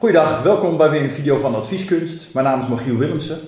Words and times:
Goedendag, 0.00 0.42
welkom 0.42 0.76
bij 0.76 0.90
weer 0.90 1.02
een 1.02 1.10
video 1.10 1.36
van 1.36 1.54
Advieskunst. 1.54 2.34
Mijn 2.34 2.46
naam 2.46 2.60
is 2.60 2.68
Michiel 2.68 2.96
Willemsen. 2.96 3.40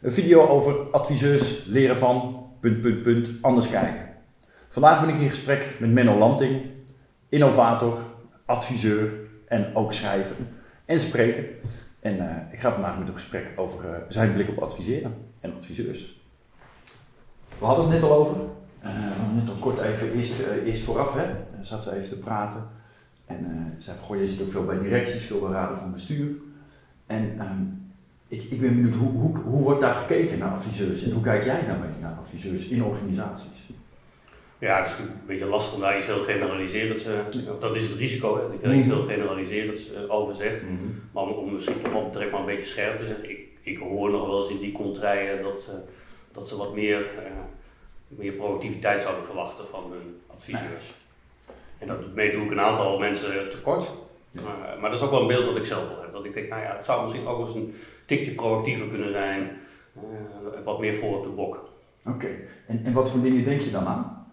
Een 0.00 0.12
video 0.12 0.46
over 0.46 0.90
adviseurs 0.90 1.64
leren 1.66 1.96
van... 1.96 2.46
Punt, 2.60 2.80
punt, 2.80 3.02
punt, 3.02 3.30
anders 3.40 3.70
kijken. 3.70 4.08
Vandaag 4.68 5.00
ben 5.00 5.08
ik 5.08 5.20
in 5.20 5.28
gesprek 5.28 5.76
met 5.80 5.90
Menno 5.90 6.18
Lanting, 6.18 6.62
innovator, 7.28 7.98
adviseur 8.46 9.12
en 9.48 9.74
ook 9.74 9.92
schrijver 9.92 10.36
en 10.84 11.00
spreker. 11.00 11.44
En 12.00 12.16
uh, 12.16 12.36
ik 12.50 12.58
ga 12.58 12.72
vandaag 12.72 12.98
met 12.98 13.06
hem 13.06 13.16
gesprek 13.16 13.52
over 13.56 13.84
uh, 13.84 13.96
zijn 14.08 14.32
blik 14.32 14.48
op 14.48 14.58
adviseren 14.58 15.14
en 15.40 15.54
adviseurs. 15.56 16.20
We 17.58 17.64
hadden 17.64 17.84
het 17.84 17.94
net 17.94 18.10
al 18.10 18.16
over. 18.16 18.36
Uh, 18.84 18.90
net 19.34 19.48
al 19.48 19.54
kort 19.60 19.78
even, 19.78 20.12
eerst, 20.12 20.32
eerst 20.64 20.82
vooraf, 20.82 21.14
hè, 21.14 21.24
zaten 21.62 21.90
we 21.90 21.96
even 21.96 22.08
te 22.08 22.18
praten. 22.18 22.78
En 23.30 23.46
uh, 23.50 23.82
zei 23.82 23.96
van, 23.96 24.06
goh, 24.06 24.16
je 24.16 24.26
zit 24.26 24.42
ook 24.42 24.50
veel 24.50 24.64
bij 24.64 24.78
directies, 24.78 25.24
veel 25.24 25.40
bij 25.40 25.50
raden 25.50 25.78
van 25.78 25.92
bestuur. 25.92 26.28
En 27.06 27.40
um, 27.40 27.92
ik, 28.28 28.42
ik 28.42 28.60
ben 28.60 28.74
benieuwd, 28.74 28.94
hoe, 28.94 29.10
hoe, 29.10 29.36
hoe 29.36 29.62
wordt 29.62 29.80
daar 29.80 29.94
gekeken 29.94 30.38
naar 30.38 30.52
adviseurs? 30.52 31.02
En 31.02 31.12
hoe 31.12 31.22
kijk 31.22 31.44
jij 31.44 31.66
daarmee 31.66 31.90
naar 32.00 32.16
adviseurs 32.20 32.68
in 32.68 32.84
organisaties? 32.84 33.68
Ja, 34.58 34.76
het 34.76 34.84
is 34.86 34.90
natuurlijk 34.90 35.20
een 35.20 35.26
beetje 35.26 35.46
lastig 35.46 35.74
om 35.74 35.80
daar 35.80 35.98
iets 35.98 36.06
heel 36.06 36.22
generaliserend, 36.22 37.06
uh, 37.06 37.60
dat 37.60 37.76
is 37.76 37.88
het 37.88 37.98
risico, 37.98 38.36
hè, 38.36 38.48
dat 38.48 38.60
je 38.60 38.66
er 38.66 38.74
iets 38.74 38.86
heel 38.86 39.04
generaliserend 39.04 39.80
uh, 39.92 40.14
over 40.14 40.34
zegt. 40.34 40.62
Mm 40.62 40.68
-hmm. 40.68 41.02
Maar 41.12 41.22
om, 41.22 41.32
om 41.32 41.54
misschien 41.54 41.82
toch 41.82 41.92
wel 41.92 42.10
direct 42.12 42.30
maar 42.30 42.40
een 42.40 42.46
beetje 42.46 42.66
scherp 42.66 42.98
te 42.98 43.06
zeggen, 43.06 43.30
ik, 43.30 43.38
ik 43.60 43.78
hoor 43.78 44.10
nog 44.10 44.26
wel 44.26 44.42
eens 44.42 44.50
in 44.50 44.60
die 44.60 44.72
contraien 44.72 45.42
dat, 45.42 45.66
uh, 45.68 45.74
dat 46.32 46.48
ze 46.48 46.56
wat 46.56 46.74
meer, 46.74 47.06
meer 48.08 48.32
productiviteit 48.32 49.02
zouden 49.02 49.24
verwachten 49.24 49.64
van 49.70 49.82
hun 49.90 50.20
adviseurs. 50.26 50.99
En 51.80 51.86
daarmee 51.86 52.32
doe 52.32 52.44
ik 52.44 52.50
een 52.50 52.60
aantal 52.60 52.98
mensen 52.98 53.50
tekort. 53.50 53.84
Ja. 54.30 54.40
Uh, 54.40 54.80
maar 54.80 54.90
dat 54.90 54.98
is 54.98 55.04
ook 55.04 55.10
wel 55.10 55.20
een 55.20 55.26
beeld 55.26 55.44
dat 55.44 55.56
ik 55.56 55.64
zelf 55.64 55.88
heb. 56.00 56.12
Dat 56.12 56.24
ik 56.24 56.34
denk, 56.34 56.48
nou 56.48 56.62
ja, 56.62 56.76
het 56.76 56.84
zou 56.84 57.02
misschien 57.02 57.26
ook 57.26 57.46
eens 57.46 57.54
een 57.54 57.74
tikje 58.06 58.30
proactiever 58.30 58.86
kunnen 58.86 59.12
zijn. 59.12 59.50
Uh, 59.96 60.64
wat 60.64 60.80
meer 60.80 60.94
voor 60.94 61.16
op 61.16 61.22
de 61.22 61.28
bok. 61.28 61.68
Oké, 62.06 62.14
okay. 62.14 62.38
en, 62.66 62.80
en 62.84 62.92
wat 62.92 63.10
voor 63.10 63.20
dingen 63.20 63.44
denk 63.44 63.60
je 63.60 63.70
dan 63.70 63.86
aan? 63.86 64.28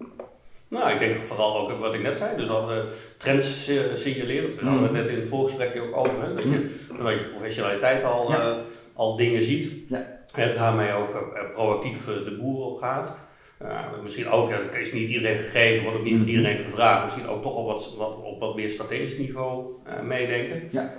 Nou, 0.68 0.92
ik 0.92 1.00
denk 1.00 1.26
vooral 1.26 1.58
ook 1.58 1.80
wat 1.80 1.94
ik 1.94 2.02
net 2.02 2.18
zei, 2.18 2.38
dus 2.38 2.50
al 2.50 2.76
uh, 2.76 2.84
trends 3.18 3.70
uh, 3.70 3.82
signaleren. 3.96 4.56
We 4.56 4.66
hadden 4.66 4.84
het 4.84 4.92
net 4.92 5.08
in 5.08 5.16
het 5.16 5.28
voorgesprekje 5.28 5.82
ook 5.82 5.96
over, 5.96 6.22
hè, 6.22 6.34
dat 6.34 6.44
je 6.44 6.86
vanuit 6.94 7.20
je 7.20 7.26
professionaliteit 7.26 8.04
al, 8.04 8.32
ja. 8.32 8.58
al 8.94 9.16
dingen 9.16 9.44
ziet. 9.44 9.90
Ja. 9.90 10.20
En 10.34 10.56
daarmee 10.56 10.92
ook 10.92 11.34
proactief 11.54 12.06
de 12.06 12.38
boer 12.42 12.66
op 12.66 12.80
gaat. 12.80 13.16
Uh, 13.62 13.84
misschien 14.04 14.30
ook, 14.30 14.50
dat 14.50 14.76
is 14.76 14.94
niet 14.94 15.10
iedereen 15.10 15.38
gegeven, 15.38 15.84
wordt 15.84 15.98
ook 15.98 16.04
niet 16.04 16.18
van 16.18 16.28
iedereen 16.28 16.58
gevraagd. 16.58 17.06
Misschien 17.06 17.28
ook 17.28 17.42
toch 17.42 17.56
al 17.56 17.66
wat, 17.66 17.96
wat, 17.98 18.22
op 18.24 18.40
wat 18.40 18.56
meer 18.56 18.70
strategisch 18.70 19.18
niveau 19.18 19.74
uh, 19.88 20.02
meedenken. 20.02 20.68
Ja. 20.72 20.94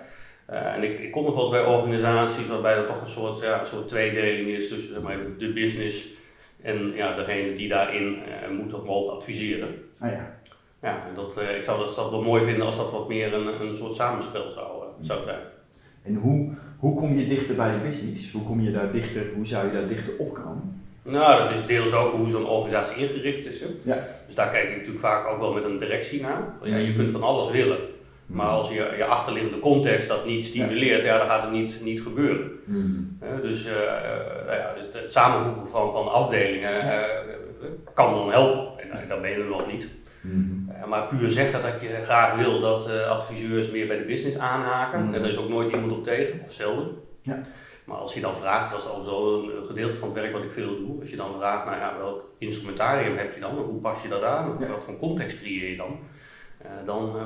Uh, 0.51 0.75
en 0.75 0.83
ik, 0.83 0.99
ik 0.99 1.11
kom 1.11 1.25
nog 1.25 1.35
wel 1.35 1.43
eens 1.43 1.53
bij 1.53 1.65
organisaties 1.65 2.47
waarbij 2.47 2.77
er 2.77 2.87
toch 2.87 3.03
een 3.03 3.09
soort, 3.09 3.41
ja, 3.41 3.61
een 3.61 3.67
soort 3.67 3.89
tweedeling 3.89 4.49
is 4.49 4.69
tussen 4.69 4.93
zeg 4.95 5.03
maar, 5.03 5.17
de 5.39 5.53
business 5.53 6.09
en 6.63 6.93
ja, 6.95 7.17
degene 7.17 7.57
die 7.57 7.69
daarin 7.69 8.17
moet 8.51 8.75
of 8.75 8.85
mogen 8.85 9.17
adviseren. 9.17 9.69
Ah, 9.99 10.11
ja. 10.11 10.41
Ja, 10.83 11.07
dat, 11.15 11.37
ik 11.37 11.65
zou 11.65 11.85
dat, 11.85 11.95
dat 11.95 12.11
wel 12.11 12.23
mooi 12.23 12.45
vinden 12.45 12.67
als 12.67 12.77
dat 12.77 12.91
wat 12.91 13.09
meer 13.09 13.35
een, 13.35 13.61
een 13.61 13.77
soort 13.77 13.95
samenspel 13.95 14.53
zou, 14.53 14.83
zou 15.01 15.25
zijn. 15.25 15.41
En 16.03 16.15
hoe, 16.15 16.55
hoe 16.79 16.95
kom 16.95 17.19
je 17.19 17.27
dichter 17.27 17.55
bij 17.55 17.73
de 17.73 17.89
business? 17.89 18.33
Hoe 18.33 18.43
kom 18.43 18.61
je 18.61 18.71
daar 18.71 18.93
dichter, 18.93 19.23
hoe 19.35 19.47
zou 19.47 19.67
je 19.67 19.73
daar 19.73 19.89
dichter 19.89 20.13
op 20.19 20.35
komen? 20.35 20.83
Nou, 21.09 21.43
dat 21.43 21.53
is 21.53 21.67
deels 21.67 21.93
ook 21.93 22.13
hoe 22.13 22.31
zo'n 22.31 22.47
organisatie 22.47 23.09
ingericht 23.09 23.47
is. 23.47 23.61
Hè? 23.61 23.67
Ja. 23.83 24.07
Dus 24.27 24.35
daar 24.35 24.51
kijk 24.51 24.65
ik 24.65 24.77
natuurlijk 24.77 25.01
vaak 25.01 25.27
ook 25.27 25.39
wel 25.39 25.53
met 25.53 25.65
een 25.65 25.79
directie 25.79 26.21
naar. 26.21 26.43
Ja, 26.63 26.77
je 26.77 26.95
kunt 26.95 27.11
van 27.11 27.23
alles 27.23 27.51
willen. 27.51 27.79
Maar 28.27 28.47
als 28.47 28.69
je, 28.69 28.95
je 28.97 29.05
achterliggende 29.05 29.59
context 29.59 30.09
dat 30.09 30.27
niet 30.27 30.45
stimuleert, 30.45 31.05
ja. 31.05 31.19
dan 31.19 31.27
gaat 31.27 31.43
het 31.43 31.51
niet, 31.51 31.79
niet 31.83 32.03
gebeuren. 32.03 32.51
Mm. 32.65 33.19
Dus, 33.43 33.67
uh, 33.67 33.73
uh, 33.73 34.57
ja, 34.59 34.75
dus 34.75 35.03
het 35.03 35.13
samenvoegen 35.13 35.69
van, 35.69 35.93
van 35.93 36.13
afdelingen 36.13 37.05
kan 37.95 38.15
dan 38.15 38.31
helpen. 38.31 38.91
En 38.91 39.09
dan 39.09 39.21
ben 39.21 39.31
je 39.31 39.37
er 39.37 39.45
nog 39.45 39.73
niet. 39.73 39.89
Mm. 40.21 40.71
maar 40.89 41.07
puur 41.07 41.31
zeggen 41.31 41.63
dat 41.63 41.81
je 41.81 42.05
graag 42.05 42.37
wil 42.37 42.61
dat 42.61 42.91
adviseurs 43.09 43.71
meer 43.71 43.87
bij 43.87 43.99
de 43.99 44.05
business 44.05 44.39
aanhaken, 44.39 45.05
mm. 45.05 45.15
en 45.15 45.23
daar 45.23 45.31
is 45.31 45.37
ook 45.37 45.49
nooit 45.49 45.73
iemand 45.73 45.93
op 45.93 46.05
tegen, 46.05 46.41
of 46.45 46.53
zelden. 46.53 46.87
Ja. 47.23 47.43
Maar 47.89 47.97
als 47.97 48.15
je 48.15 48.21
dan 48.21 48.37
vraagt, 48.37 48.71
dat 48.71 48.81
is 48.81 48.89
al 48.89 49.03
zo 49.03 49.43
een 49.43 49.67
gedeelte 49.67 49.97
van 49.97 50.09
het 50.09 50.19
werk 50.19 50.33
wat 50.33 50.43
ik 50.43 50.51
veel 50.51 50.77
doe, 50.77 51.01
als 51.01 51.11
je 51.11 51.17
dan 51.17 51.33
vraagt, 51.33 51.65
nou 51.65 51.77
ja, 51.77 51.97
welk 51.99 52.25
instrumentarium 52.39 53.17
heb 53.17 53.35
je 53.35 53.41
dan, 53.41 53.57
hoe 53.57 53.81
pas 53.81 54.03
je 54.03 54.09
dat 54.09 54.23
aan, 54.23 54.57
ja. 54.61 54.67
wat 54.67 54.85
voor 54.85 54.97
context 54.97 55.39
creëer 55.39 55.71
je 55.71 55.77
dan, 55.77 55.99
uh, 56.63 56.69
dan 56.87 57.17
uh, 57.17 57.23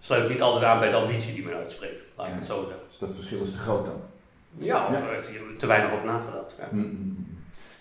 sluit 0.00 0.22
het 0.22 0.30
niet 0.32 0.42
altijd 0.42 0.64
aan 0.64 0.78
bij 0.78 0.90
de 0.90 0.96
ambitie 0.96 1.34
die 1.34 1.44
men 1.44 1.54
uitspreekt, 1.54 2.02
laat 2.16 2.26
ik 2.26 2.32
ja. 2.32 2.38
het 2.38 2.48
zo 2.48 2.64
zeggen. 2.68 2.86
Dus 2.88 2.98
dat 2.98 3.14
verschil 3.14 3.40
is 3.40 3.52
te 3.52 3.58
groot 3.58 3.84
dan? 3.84 4.00
Ja, 4.58 4.88
ja. 4.90 5.02
Of 5.52 5.58
te 5.58 5.66
weinig 5.66 5.92
over 5.92 6.06
nagedacht. 6.06 6.54
Ja. 6.58 6.68
Mm 6.70 6.80
-hmm. 6.80 7.38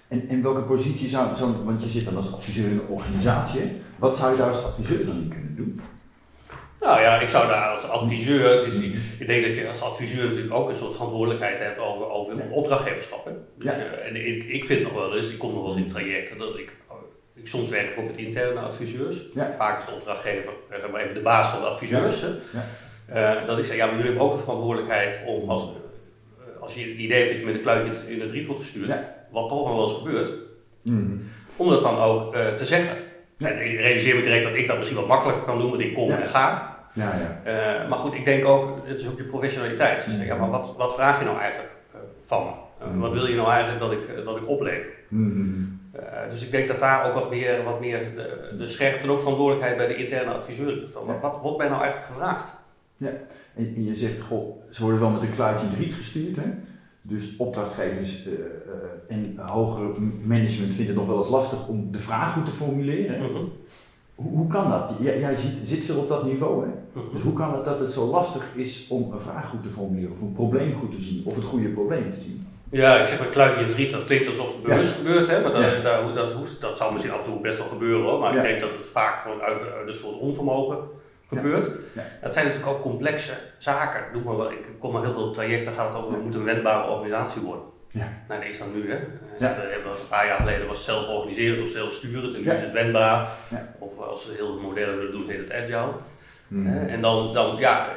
En, 0.08 0.28
en 0.30 0.42
welke 0.42 0.62
positie 0.62 1.08
zou, 1.08 1.36
zo, 1.36 1.64
want 1.64 1.84
je 1.84 1.90
zit 1.90 2.06
dan 2.06 2.16
als 2.16 2.34
adviseur 2.34 2.66
in 2.66 2.72
een 2.72 2.88
organisatie, 2.88 3.82
wat 3.96 4.18
zou 4.18 4.32
je 4.32 4.38
daar 4.38 4.50
als 4.50 4.64
adviseur 4.64 5.06
dan 5.06 5.16
in 5.16 5.30
kunnen 5.30 5.56
doen? 5.56 5.82
Nou 6.86 7.02
ja, 7.02 7.20
ik 7.20 7.30
zou 7.30 7.48
daar 7.48 7.70
als 7.70 7.90
adviseur, 7.90 8.66
dus 8.66 8.76
ik 9.18 9.28
denk 9.28 9.46
dat 9.46 9.56
je 9.56 9.70
als 9.70 9.82
adviseur 9.82 10.26
natuurlijk 10.26 10.54
ook 10.54 10.70
een 10.70 10.76
soort 10.76 10.94
verantwoordelijkheid 10.94 11.60
hebt 11.60 11.80
over, 11.80 12.10
over 12.10 12.36
opdrachtgeverschap. 12.52 13.26
Hè? 13.26 13.32
Dus, 13.58 13.72
ja. 13.72 13.78
uh, 13.78 14.08
en 14.08 14.16
ik, 14.16 14.44
ik 14.44 14.66
vind 14.66 14.84
nog 14.84 14.94
wel 14.94 15.16
eens, 15.16 15.32
ik 15.32 15.40
kom 15.40 15.54
nog 15.54 15.62
wel 15.62 15.72
eens 15.72 15.82
in 15.82 15.90
trajecten, 15.90 16.38
dat 16.38 16.58
ik, 16.58 16.76
ik 17.34 17.48
soms 17.48 17.70
werk 17.70 17.90
ik 17.90 18.00
ook 18.00 18.08
met 18.08 18.18
interne 18.18 18.60
adviseurs. 18.60 19.18
Ja. 19.34 19.54
Vaak 19.58 19.80
is 19.80 19.86
de 19.86 19.92
opdrachtgever 19.92 20.54
zeg 20.70 20.92
maar 20.92 21.02
even 21.02 21.14
de 21.14 21.22
baas 21.22 21.50
van 21.50 21.62
de 21.62 21.68
adviseurs. 21.68 22.24
Uh, 23.14 23.48
dat 23.48 23.58
ik 23.58 23.66
zeg, 23.66 23.76
ja, 23.76 23.86
maar 23.86 23.96
jullie 23.96 24.10
hebben 24.10 24.28
ook 24.28 24.34
een 24.34 24.44
verantwoordelijkheid 24.44 25.20
om 25.26 25.50
als, 25.50 25.64
als 26.60 26.74
je 26.74 26.82
het 26.82 26.98
idee 26.98 27.18
hebt 27.18 27.30
dat 27.30 27.40
je 27.40 27.46
met 27.46 27.56
een 27.56 27.62
kluitje 27.62 28.14
in 28.14 28.22
het 28.22 28.32
rietpot 28.32 28.64
stuurt, 28.64 28.92
wat 29.32 29.50
toch 29.50 29.66
nog 29.66 29.76
wel 29.76 29.90
eens 29.90 29.98
gebeurt, 29.98 30.32
mm. 30.82 31.30
om 31.56 31.70
dat 31.70 31.82
dan 31.82 31.98
ook 31.98 32.36
uh, 32.36 32.54
te 32.54 32.66
zeggen. 32.66 32.98
En 33.38 33.66
ik 33.66 33.80
realiseer 33.80 34.16
me 34.16 34.22
direct 34.22 34.44
dat 34.44 34.56
ik 34.56 34.68
dat 34.68 34.78
misschien 34.78 35.00
wat 35.00 35.08
makkelijker 35.08 35.44
kan 35.44 35.60
doen, 35.60 35.70
want 35.70 35.82
ik 35.82 35.94
kom 35.94 36.10
en 36.10 36.30
ga. 36.30 36.75
Ja, 36.96 37.14
ja. 37.16 37.82
Uh, 37.84 37.90
maar 37.90 37.98
goed, 37.98 38.14
ik 38.14 38.26
denk 38.26 38.46
ook, 38.46 38.88
het 38.88 39.00
is 39.00 39.08
ook 39.08 39.18
je 39.18 39.24
professionaliteit. 39.24 40.06
Dus 40.06 40.26
ja, 40.26 40.36
maar 40.36 40.50
wat, 40.50 40.74
wat 40.78 40.96
vraag 40.96 41.20
je 41.20 41.26
nou 41.26 41.40
eigenlijk 41.40 41.72
uh, 41.94 42.00
van 42.24 42.44
me? 42.44 42.52
Mm. 42.92 43.00
Wat 43.00 43.14
wil 43.14 43.28
je 43.28 43.36
nou 43.36 43.50
eigenlijk 43.50 43.80
dat 43.80 43.92
ik, 43.92 44.26
dat 44.26 44.38
ik 44.38 44.48
oplever? 44.48 44.90
Mm. 45.08 45.80
dus 46.30 46.46
ik 46.46 46.52
denk 46.52 46.68
dat 46.68 46.80
daar 46.80 47.08
ook 47.08 47.14
wat 47.14 47.30
meer, 47.30 47.64
wat 47.64 47.80
meer 47.80 48.16
de, 48.16 48.56
de 48.58 48.68
scherpte 48.68 49.04
en 49.04 49.10
ook 49.10 49.20
verantwoordelijkheid 49.20 49.78
bij 49.78 49.88
de 49.88 49.96
interne 49.96 50.34
adviseur 50.34 50.72
ligt. 50.72 50.94
Wat, 50.94 51.22
wat 51.22 51.40
wordt 51.42 51.58
mij 51.58 51.68
nou 51.68 51.82
eigenlijk 51.82 52.12
gevraagd? 52.12 52.50
Ja, 52.98 53.10
en, 53.56 53.74
en, 53.76 53.84
je 53.84 53.96
zegt, 53.96 54.22
goh, 54.22 54.64
ze 54.70 54.82
worden 54.82 55.00
wel 55.00 55.10
met 55.10 55.22
een 55.22 55.36
kluitje 55.36 55.66
in 55.68 55.84
riet 55.84 55.94
gestuurd. 55.94 56.36
Hè? 56.36 56.52
Dus 57.02 57.36
opdrachtgevers 57.38 58.28
en 59.08 59.38
hoger 59.38 60.02
management 60.24 60.74
vinden 60.74 60.86
het 60.86 60.96
nog 60.96 61.08
wel 61.08 61.18
eens 61.18 61.30
lastig 61.30 61.68
om 61.68 61.92
de 61.92 62.00
vraag 62.00 62.34
goed 62.34 62.46
te 62.46 62.52
formuleren. 62.52 63.20
Mm 63.20 63.36
-hmm. 63.36 63.52
Hoe, 64.16 64.38
hoe 64.38 64.48
kan 64.48 64.70
dat? 64.70 64.92
Jij, 65.00 65.20
jij 65.20 65.36
zit, 65.36 65.52
zit, 65.64 65.84
veel 65.84 65.98
op 65.98 66.08
dat 66.08 66.24
niveau, 66.24 66.66
hè? 66.66 66.72
Mhm. 66.94 67.14
Dus 67.14 67.22
hoe 67.22 67.34
kan 67.34 67.54
het 67.54 67.66
dat 67.66 67.80
het 67.80 67.92
zo 67.92 68.06
lastig 68.06 68.56
is 68.56 68.88
om 68.90 69.12
een 69.12 69.20
vraag 69.20 69.50
goed 69.50 69.64
te 69.64 69.70
formuleren, 69.70 70.12
of 70.12 70.22
een 70.22 70.34
probleem 70.34 70.76
goed 70.80 70.92
te 70.92 71.02
zien, 71.02 71.22
of 71.26 71.36
het 71.36 71.44
goede 71.44 71.70
probleem 71.70 72.12
te 72.12 72.22
zien? 72.22 72.48
Ja, 72.70 73.00
ik 73.00 73.08
zeg 73.08 73.20
maar 73.20 73.28
kluitje 73.28 73.62
in 73.62 73.68
het 73.68 73.76
riet, 73.76 73.92
dat 73.92 74.06
klinkt 74.06 74.28
alsof 74.28 74.54
het 74.54 74.64
bewust 74.64 74.92
ja. 74.92 74.98
gebeurt, 74.98 75.28
hè? 75.28 75.42
maar 75.42 75.52
dat, 75.52 75.62
ja. 75.62 75.82
dat, 75.82 76.16
dat, 76.16 76.34
hoeft, 76.34 76.62
dat 76.62 76.78
zal 76.78 76.92
misschien 76.92 77.14
af 77.14 77.20
en 77.20 77.32
toe 77.32 77.42
best 77.42 77.58
wel 77.58 77.68
gebeuren 77.68 78.04
hoor, 78.04 78.20
maar 78.20 78.34
ja. 78.34 78.42
ik 78.42 78.48
denk 78.48 78.62
dat 78.62 78.70
het 78.78 78.88
vaak 78.88 79.20
vanuit 79.20 79.62
een 79.88 79.94
soort 79.94 80.20
onvermogen 80.20 80.78
gebeurt. 81.28 81.72
Het 81.96 82.34
zijn 82.34 82.46
natuurlijk 82.46 82.74
ook 82.74 82.82
complexe 82.82 83.34
zaken. 83.58 84.14
Doe 84.14 84.24
maar 84.24 84.38
wel, 84.38 84.52
ik 84.52 84.66
kom 84.80 84.92
maar 84.92 85.04
heel 85.04 85.14
veel 85.14 85.32
trajecten, 85.32 85.74
gaat 85.74 85.94
het 85.94 86.04
over, 86.04 86.18
we 86.18 86.24
moeten 86.24 86.40
een 86.40 86.46
wendbare 86.46 86.92
organisatie 86.92 87.42
worden. 87.42 87.64
Ja. 87.96 88.08
Nou, 88.28 88.42
dat 88.42 88.50
is 88.50 88.58
dan 88.58 88.74
nu, 88.74 88.92
hè. 88.92 88.98
Ja. 89.38 89.56
We 89.56 89.70
hebben 89.72 89.92
een 89.92 90.08
paar 90.10 90.28
jaar 90.28 90.38
geleden 90.38 90.68
was 90.68 90.86
zelf 90.86 91.08
organiserend 91.08 91.64
of 91.64 91.70
zelfsturend 91.70 92.36
en 92.36 92.42
nu 92.42 92.52
is 92.52 92.62
het 92.62 92.72
wendbaar. 92.72 93.30
Of 93.80 94.00
als 94.00 94.28
we 94.28 94.34
heel 94.36 94.60
modern 94.60 94.98
willen 94.98 95.12
doen, 95.12 95.30
heet 95.30 95.38
het 95.38 95.52
agile. 95.52 95.92
Mm. 96.48 96.88
En 96.88 97.02
dan, 97.02 97.34
dan 97.34 97.56
ja, 97.58 97.90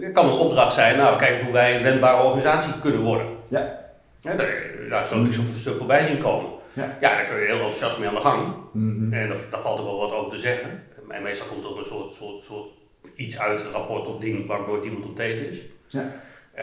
het 0.00 0.12
kan 0.12 0.26
een 0.26 0.38
opdracht 0.38 0.74
zijn, 0.74 0.96
nou 0.96 1.18
kijk 1.18 1.32
eens 1.32 1.42
hoe 1.42 1.52
wij 1.52 1.76
een 1.76 1.82
wendbare 1.82 2.22
organisatie 2.22 2.72
kunnen 2.80 3.00
worden. 3.00 3.26
Ja. 3.48 3.80
Ja, 4.18 4.34
daar, 4.34 4.54
daar 4.88 5.06
zou 5.06 5.26
ik 5.26 5.32
zo 5.62 5.72
voorbij 5.72 6.06
zien 6.06 6.22
komen. 6.22 6.50
Ja. 6.72 6.96
ja, 7.00 7.14
daar 7.14 7.24
kun 7.24 7.40
je 7.40 7.46
heel 7.46 7.54
enthousiast 7.54 7.98
mee 7.98 8.08
aan 8.08 8.14
de 8.14 8.20
gang. 8.20 8.54
Mm 8.72 8.96
-hmm. 8.96 9.12
En 9.12 9.28
daar, 9.50 9.60
valt 9.60 9.78
er 9.78 9.84
wel 9.84 9.98
wat 9.98 10.12
over 10.12 10.30
te 10.30 10.38
zeggen. 10.38 10.82
En 11.08 11.22
meestal 11.22 11.46
komt 11.46 11.64
er 11.64 11.78
een 11.78 11.84
soort, 11.84 12.14
soort, 12.14 12.44
soort 12.44 12.68
iets 13.14 13.38
uit, 13.38 13.64
een 13.64 13.70
rapport 13.70 14.06
of 14.06 14.20
ding 14.20 14.46
waar 14.46 14.60
nooit 14.66 14.84
iemand 14.84 15.04
op 15.04 15.16
tegen 15.16 15.50
is. 15.50 15.60
Ja. 15.86 16.12
Uh, 16.56 16.62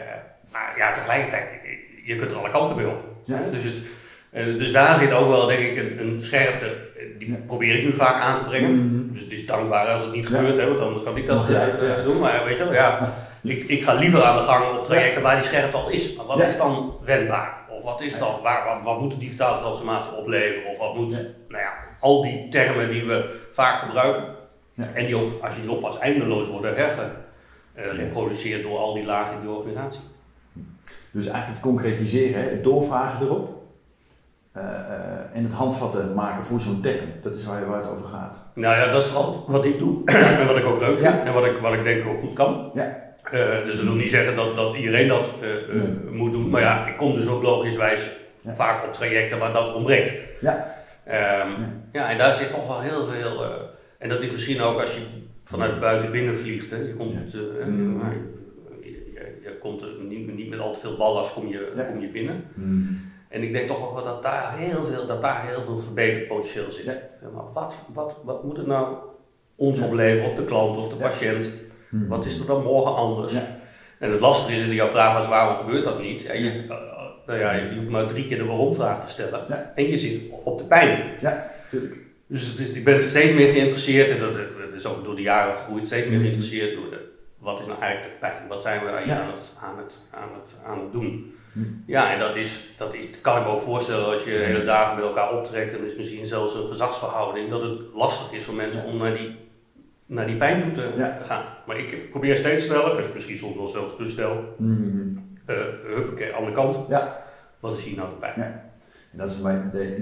maar 0.52 0.74
ja, 0.76 0.92
tegelijkertijd, 0.92 1.48
je 2.10 2.16
kunt 2.16 2.30
er 2.30 2.38
alle 2.38 2.50
kanten 2.50 2.76
mee 2.76 2.86
op. 2.86 3.00
Ja. 3.24 3.40
Dus, 3.50 3.64
het, 3.64 3.74
uh, 4.32 4.58
dus 4.58 4.72
daar 4.72 4.98
zit 4.98 5.12
ook 5.12 5.28
wel 5.28 5.46
denk 5.46 5.60
ik 5.60 5.76
een, 5.76 6.00
een 6.00 6.22
scherpte, 6.22 6.66
die 7.18 7.36
probeer 7.46 7.74
ik 7.74 7.84
nu 7.84 7.92
vaak 7.92 8.22
aan 8.22 8.38
te 8.38 8.44
brengen. 8.44 8.70
Mm 8.70 8.90
-hmm. 8.90 9.12
Dus 9.12 9.22
het 9.22 9.32
is 9.32 9.46
dankbaar 9.46 9.86
als 9.88 10.02
het 10.02 10.12
niet 10.12 10.26
gebeurt, 10.26 10.56
hè, 10.56 10.66
want 10.66 10.78
dan 10.78 11.04
kan 11.04 11.16
ik 11.16 11.26
dat 11.26 11.50
uh, 11.50 12.04
doen. 12.04 12.18
Maar 12.18 12.42
weet 12.44 12.58
je 12.58 12.64
wel, 12.64 12.72
ja, 12.72 13.12
ik, 13.42 13.64
ik 13.64 13.84
ga 13.84 13.94
liever 13.94 14.24
aan 14.24 14.36
de 14.36 14.42
gang 14.42 14.78
op 14.78 14.84
trajecten 14.84 15.22
waar 15.22 15.36
die 15.36 15.44
scherpte 15.44 15.76
al 15.76 15.90
is. 15.90 16.16
Maar 16.16 16.26
wat 16.26 16.40
is 16.40 16.56
dan 16.56 16.94
wendbaar? 17.04 17.54
Of 17.68 17.82
wat 17.82 18.00
is 18.00 18.18
dan, 18.18 18.42
waar, 18.42 18.64
wat, 18.64 18.84
wat 18.84 19.00
moet 19.00 19.10
de 19.10 19.18
digitale 19.18 19.60
transformatie 19.60 20.12
opleveren? 20.12 20.70
Of 20.70 20.78
wat 20.78 20.94
moet, 20.94 21.10
nou 21.48 21.62
ja, 21.62 21.72
al 22.00 22.22
die 22.22 22.48
termen 22.48 22.90
die 22.90 23.04
we 23.04 23.40
vaak 23.52 23.80
gebruiken. 23.80 24.24
En 24.94 25.06
die 25.06 25.16
ook, 25.16 25.42
als 25.42 25.54
je 25.54 25.60
die 25.60 25.70
oppast, 25.70 25.98
eindeloos 25.98 26.48
worden 26.48 26.74
herge, 26.74 27.10
geproduceerd 27.74 28.62
door 28.62 28.78
al 28.78 28.94
die 28.94 29.04
lagen 29.04 29.34
in 29.34 29.40
die 29.40 29.50
organisatie. 29.50 30.00
Dus 31.10 31.26
eigenlijk 31.26 31.52
het 31.52 31.60
concretiseren, 31.60 32.50
het 32.50 32.64
doorvragen 32.64 33.26
erop. 33.26 33.58
Uh, 34.56 34.62
uh, 34.62 35.36
en 35.36 35.44
het 35.44 35.52
handvatten 35.52 36.14
maken 36.14 36.44
voor 36.44 36.60
zo'n 36.60 36.80
term. 36.80 37.06
Dat 37.22 37.34
is 37.34 37.44
waar, 37.44 37.66
waar 37.66 37.80
het 37.80 37.90
over 37.90 38.08
gaat. 38.08 38.36
Nou 38.54 38.76
ja, 38.76 38.92
dat 38.92 39.02
is 39.02 39.08
vooral 39.08 39.44
wat 39.46 39.64
ik 39.64 39.78
doe 39.78 40.04
en 40.40 40.46
wat 40.46 40.56
ik 40.56 40.64
ook 40.64 40.80
leuk 40.80 40.98
vind 40.98 41.22
en 41.24 41.32
wat 41.32 41.44
ik, 41.44 41.58
wat 41.58 41.72
ik 41.72 41.84
denk 41.84 42.06
ook 42.08 42.20
goed 42.20 42.34
kan. 42.34 42.70
Ja. 42.74 43.08
Uh, 43.32 43.64
dus 43.64 43.76
dat 43.76 43.84
wil 43.84 43.94
niet 43.94 44.10
zeggen 44.10 44.36
dat, 44.36 44.56
dat 44.56 44.76
iedereen 44.76 45.08
dat 45.08 45.30
moet 46.10 46.32
doen, 46.32 46.50
maar 46.50 46.60
ja, 46.60 46.86
ik 46.86 46.96
kom 46.96 47.14
dus 47.14 47.28
ook 47.28 47.42
logischwijs 47.42 48.16
ja. 48.40 48.54
vaak 48.54 48.84
op 48.86 48.92
trajecten 48.92 49.38
waar 49.38 49.52
dat 49.52 49.74
ontbreekt. 49.74 50.40
Ja. 50.40 50.74
Um, 51.06 51.12
ja. 51.12 51.68
ja. 51.92 52.10
en 52.10 52.18
daar 52.18 52.34
zit 52.34 52.50
toch 52.50 52.66
wel 52.66 52.80
heel 52.80 53.04
veel, 53.04 53.44
en 53.98 54.08
dat 54.08 54.22
is 54.22 54.30
misschien 54.30 54.60
ook 54.60 54.80
als 54.80 54.94
je 54.94 55.00
vanuit 55.44 55.80
buiten 55.80 56.10
binnen 56.10 56.38
vliegt, 56.38 56.70
hè. 56.70 56.76
je 56.76 56.94
komt, 56.94 57.34
mm. 57.66 58.02
Komt 59.60 60.08
niet, 60.08 60.34
niet, 60.34 60.48
met 60.48 60.58
al 60.58 60.72
te 60.72 60.80
veel 60.80 60.96
ballast 60.96 61.32
kom 61.32 61.48
je, 61.48 61.68
kom 61.90 62.00
je 62.00 62.08
binnen. 62.08 62.44
Mm. 62.54 63.10
En 63.30 63.42
ik 63.42 63.52
denk 63.52 63.68
toch 63.68 63.88
ook 63.88 63.94
wel 63.94 64.04
dat 64.04 64.22
daar 64.22 64.56
heel 64.56 64.84
veel, 64.84 65.06
dat 65.06 65.22
daar 65.22 65.46
heel 65.46 65.62
veel 65.62 65.78
verbeterpotentieel 65.78 66.72
zit. 66.72 66.84
Ja. 66.84 66.98
Maar 67.34 67.52
wat, 67.52 67.74
wat, 67.92 68.16
wat 68.24 68.44
moet 68.44 68.56
het 68.56 68.66
nou 68.66 68.96
ons 69.56 69.80
opleveren, 69.80 70.30
of 70.30 70.36
de 70.36 70.44
klant 70.44 70.76
of 70.76 70.88
de 70.88 70.96
patiënt? 70.96 71.46
Hmm. 71.88 72.08
Wat 72.08 72.26
is 72.26 72.40
er 72.40 72.46
dan 72.46 72.62
morgen 72.62 72.94
anders? 72.94 73.32
Ja. 73.32 73.58
En 73.98 74.10
het 74.10 74.20
lastige 74.20 74.58
is 74.58 74.66
in 74.66 74.74
jouw 74.74 74.88
vraag 74.88 75.22
is 75.22 75.28
waarom 75.28 75.56
gebeurt 75.56 75.84
dat 75.84 76.00
niet? 76.00 76.22
Ja, 76.22 76.32
je, 76.32 76.64
uh, 76.64 76.68
nou 77.26 77.38
ja, 77.38 77.52
je 77.52 77.74
hoeft 77.76 77.88
maar 77.88 78.06
drie 78.06 78.26
keer 78.26 78.38
de 78.38 78.44
waarom 78.44 78.74
vraag 78.74 79.04
te 79.04 79.12
stellen. 79.12 79.74
En 79.74 79.88
je 79.88 79.96
zit 79.96 80.22
op 80.44 80.58
de 80.58 80.64
pijn. 80.64 81.04
Ja, 81.20 81.50
Dus 82.26 82.56
ik 82.56 82.84
ben 82.84 83.02
steeds 83.02 83.34
meer 83.34 83.52
geïnteresseerd, 83.52 84.10
en 84.10 84.18
dat, 84.18 84.32
is 84.74 84.86
ook 84.86 85.04
door 85.04 85.16
de 85.16 85.22
jaren 85.22 85.56
gegroeid, 85.56 85.86
steeds 85.86 86.06
meer 86.06 86.14
hmm. 86.14 86.24
geïnteresseerd 86.24 86.74
door 86.74 86.90
de, 86.90 87.09
wat 87.40 87.60
is 87.60 87.66
nou 87.66 87.80
eigenlijk 87.80 88.12
de 88.12 88.18
pijn? 88.18 88.48
Wat 88.48 88.62
zijn 88.62 88.84
we 88.84 88.90
aan, 88.90 88.96
het, 89.06 89.52
aan, 89.60 89.78
het, 89.78 89.94
aan, 90.10 90.28
het, 90.32 90.54
aan 90.66 90.80
het 90.80 90.92
doen? 90.92 91.34
Ja, 91.86 92.12
en 92.12 92.18
dat, 92.18 92.36
is, 92.36 92.74
dat 92.78 92.94
is, 92.94 93.20
kan 93.20 93.36
ik 93.36 93.44
me 93.44 93.50
ook 93.50 93.62
voorstellen 93.62 94.12
als 94.12 94.24
je 94.24 94.30
hele 94.30 94.64
dagen 94.64 94.96
met 94.96 95.04
elkaar 95.04 95.36
optrekt 95.36 95.76
en 95.76 95.86
is 95.86 95.96
misschien 95.96 96.26
zelfs 96.26 96.54
een 96.54 96.68
gezagsverhouding, 96.68 97.50
dat 97.50 97.62
het 97.62 97.80
lastig 97.94 98.38
is 98.38 98.44
voor 98.44 98.54
mensen 98.54 98.84
om 98.84 98.96
naar 98.96 99.14
die, 99.14 99.36
naar 100.06 100.26
die 100.26 100.36
pijn 100.36 100.62
toe 100.62 100.72
te, 100.72 101.12
gaan. 101.26 101.44
Maar 101.66 101.78
ik 101.78 102.10
probeer 102.10 102.38
steeds 102.38 102.64
sneller, 102.64 102.96
dus 102.96 103.12
misschien 103.12 103.38
soms 103.38 103.56
wel 103.56 103.68
zelfs 103.68 103.96
te 103.96 104.10
snel, 104.10 104.54
mm 104.58 105.28
uh, 105.46 105.56
huppakee, 105.94 106.34
aan 106.34 106.44
de 106.44 106.52
kant. 106.52 106.76
Ja. 106.88 107.22
Wat 107.60 107.78
is 107.78 107.84
hier 107.84 107.96
nou 107.96 108.08
de 108.08 108.16
pijn? 108.16 108.32
Ja. 108.36 108.68
Dat 109.12 109.30
is, 109.30 109.42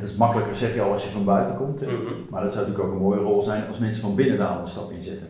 dat 0.00 0.08
is 0.08 0.17
makkelijker, 0.17 0.55
zeg 0.55 0.75
je 0.75 0.81
al, 0.81 0.93
als 0.93 1.05
je 1.05 1.11
van 1.11 1.25
buiten 1.25 1.56
komt. 1.56 1.81
Mm 1.81 1.88
-hmm. 1.88 2.25
Maar 2.31 2.43
dat 2.43 2.52
zou 2.52 2.67
natuurlijk 2.67 2.88
ook 2.88 2.96
een 2.96 3.06
mooie 3.06 3.20
rol 3.20 3.43
zijn 3.43 3.67
als 3.67 3.79
mensen 3.79 4.00
van 4.00 4.14
binnen 4.14 4.38
daar 4.38 4.58
een 4.58 4.67
stap 4.67 4.91
in 4.91 5.02
zetten. 5.02 5.29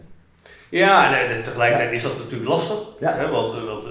Ja, 0.71 1.19
en 1.19 1.43
tegelijkertijd 1.43 1.93
is 1.93 2.03
dat 2.03 2.19
natuurlijk 2.19 2.51
lastig. 2.51 2.79
Ja. 3.01 3.17
Hè, 3.17 3.29
want, 3.29 3.55
eh, 3.55 3.65
want 3.65 3.85
uh, 3.85 3.91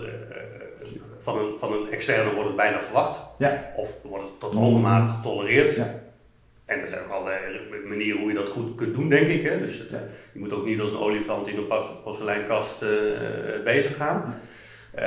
van 1.19 1.37
een, 1.37 1.59
van 1.59 1.73
een 1.73 1.89
externe 1.91 2.33
wordt 2.33 2.47
het 2.47 2.55
bijna 2.55 2.81
verwacht. 2.81 3.19
Ja. 3.37 3.71
Of 3.75 4.03
wordt 4.03 4.23
het 4.23 4.39
tot 4.39 4.55
overmaat 4.55 5.15
getolereerd. 5.15 5.75
Ja. 5.75 5.99
En 6.65 6.81
er 6.81 6.87
zijn 6.87 7.03
ook 7.03 7.11
allerlei 7.11 7.59
manieren 7.87 8.19
hoe 8.19 8.29
je 8.29 8.35
dat 8.35 8.49
goed 8.49 8.75
kunt 8.75 8.95
doen, 8.95 9.09
denk 9.09 9.27
ik. 9.27 9.43
Hè? 9.43 9.59
Dus 9.59 9.79
het, 9.79 9.89
je 10.33 10.39
moet 10.39 10.53
ook 10.53 10.65
niet 10.65 10.79
als 10.79 10.91
een 10.91 10.99
olifant 10.99 11.47
in 11.47 11.57
een 11.57 11.67
porseleinkast 12.03 12.81
uh, 12.81 12.89
bezig 13.63 13.95
gaan. 13.95 14.41
Uh, 14.99 15.03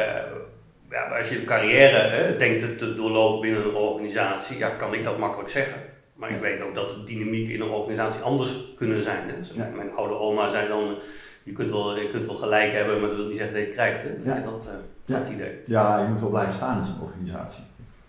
ja, 0.90 1.18
als 1.18 1.28
je 1.28 1.38
een 1.38 1.44
carrière 1.44 2.36
denkt 2.36 2.78
te 2.78 2.94
doorlopen 2.94 3.40
binnen 3.40 3.64
een 3.64 3.74
organisatie, 3.74 4.58
ja, 4.58 4.68
kan 4.68 4.94
ik 4.94 5.04
dat 5.04 5.18
makkelijk 5.18 5.50
zeggen. 5.50 5.80
Maar 6.14 6.30
ik 6.30 6.40
weet 6.40 6.62
ook 6.62 6.74
dat 6.74 6.90
de 6.90 7.04
dynamiek 7.04 7.48
in 7.48 7.60
een 7.60 7.68
organisatie 7.68 8.22
anders 8.22 8.74
kunnen 8.76 9.02
zijn. 9.02 9.28
Hè? 9.28 9.36
Dus 9.38 9.52
mijn 9.52 9.94
oude 9.94 10.14
oma 10.14 10.48
zei 10.48 10.68
dan, 10.68 10.96
je 11.42 11.52
kunt, 11.52 11.70
wel, 11.70 11.96
je 11.96 12.10
kunt 12.10 12.26
wel 12.26 12.34
gelijk 12.34 12.72
hebben, 12.72 13.00
maar 13.00 13.08
dat 13.08 13.18
wil 13.18 13.28
niet 13.28 13.38
zeggen 13.38 13.54
dat 13.54 13.62
je 13.62 13.68
het 13.68 13.76
krijgt. 13.76 14.02
Hè? 14.02 14.34
Ja. 14.34 14.40
Dat, 14.40 14.68
ja. 15.04 15.34
idee. 15.34 15.58
Ja, 15.66 16.02
je 16.02 16.08
moet 16.08 16.20
wel 16.20 16.28
blijven 16.28 16.54
staan 16.54 16.78
in 16.78 16.84
zo'n 16.84 17.00
organisatie. 17.00 17.62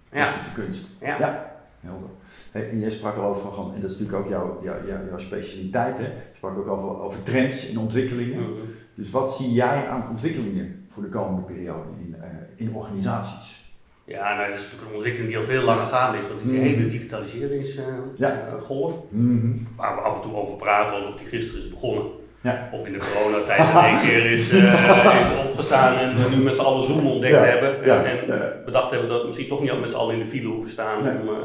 Dat 0.09 0.19
ja. 0.19 0.25
is 0.25 0.29
de 0.29 0.61
kunst. 0.61 0.85
Ja. 1.01 1.17
ja. 1.19 1.59
Helder. 1.79 2.09
Hey, 2.51 2.69
en 2.69 2.79
jij 2.79 2.91
sprak 2.91 3.15
al 3.15 3.23
over, 3.23 3.73
en 3.73 3.81
dat 3.81 3.91
is 3.91 3.97
natuurlijk 3.97 4.25
ook 4.25 4.29
jouw, 4.29 4.59
jouw, 4.63 4.85
jouw, 4.85 5.17
specialiteit, 5.17 5.97
hè? 5.97 6.03
je 6.03 6.11
sprak 6.35 6.57
ook 6.57 6.67
over, 6.67 7.01
over 7.01 7.23
trends 7.23 7.69
en 7.69 7.77
ontwikkelingen. 7.77 8.41
Mhm. 8.41 8.51
Dus 8.93 9.09
wat 9.09 9.35
zie 9.35 9.53
jij 9.53 9.87
aan 9.87 10.09
ontwikkelingen 10.09 10.85
voor 10.89 11.03
de 11.03 11.09
komende 11.09 11.41
periode 11.41 11.89
in, 11.99 12.15
uh, 12.17 12.25
in 12.55 12.73
organisaties? 12.73 13.73
Ja, 14.03 14.35
nou, 14.35 14.49
dat 14.49 14.59
is 14.59 14.63
natuurlijk 14.63 14.89
een 14.89 14.95
ontwikkeling 14.95 15.29
die 15.29 15.39
al 15.39 15.43
veel 15.43 15.63
langer 15.63 15.87
gaande 15.87 16.17
is. 16.17 16.27
Dat 16.27 16.37
is 16.37 16.43
die 16.43 16.59
mhm. 16.59 16.67
hele 16.67 16.89
digitaliseringsgolf, 16.89 18.93
uh, 18.93 19.11
ja. 19.11 19.13
uh, 19.13 19.51
waar 19.75 19.95
we 19.95 20.01
af 20.01 20.15
en 20.15 20.21
toe 20.21 20.35
over 20.35 20.55
praten 20.55 20.97
alsof 20.97 21.15
die 21.15 21.27
gisteren 21.27 21.63
is 21.63 21.69
begonnen. 21.69 22.05
Ja. 22.41 22.69
Of 22.71 22.85
in 22.85 22.93
de 22.93 22.99
coronatijd 23.13 23.59
in 23.59 23.81
één 23.81 23.99
keer 23.99 24.31
is, 24.31 24.53
uh, 24.53 25.21
is 25.21 25.49
opgestaan 25.49 25.97
en 25.97 26.15
we 26.15 26.35
nu 26.35 26.43
met 26.43 26.55
z'n 26.55 26.61
allen 26.61 26.87
Zoom 26.87 27.07
ontdekt 27.07 27.35
hebben. 27.35 27.83
En, 27.83 28.05
en 28.05 28.61
bedacht 28.65 28.91
hebben 28.91 29.09
dat 29.09 29.21
we 29.21 29.27
misschien 29.27 29.47
toch 29.47 29.61
niet 29.61 29.79
met 29.79 29.89
z'n 29.89 29.95
allen 29.95 30.13
in 30.13 30.21
de 30.21 30.25
file 30.25 30.47
hoeven 30.47 30.71
staan 30.71 30.99
om 30.99 31.29
uh, 31.29 31.35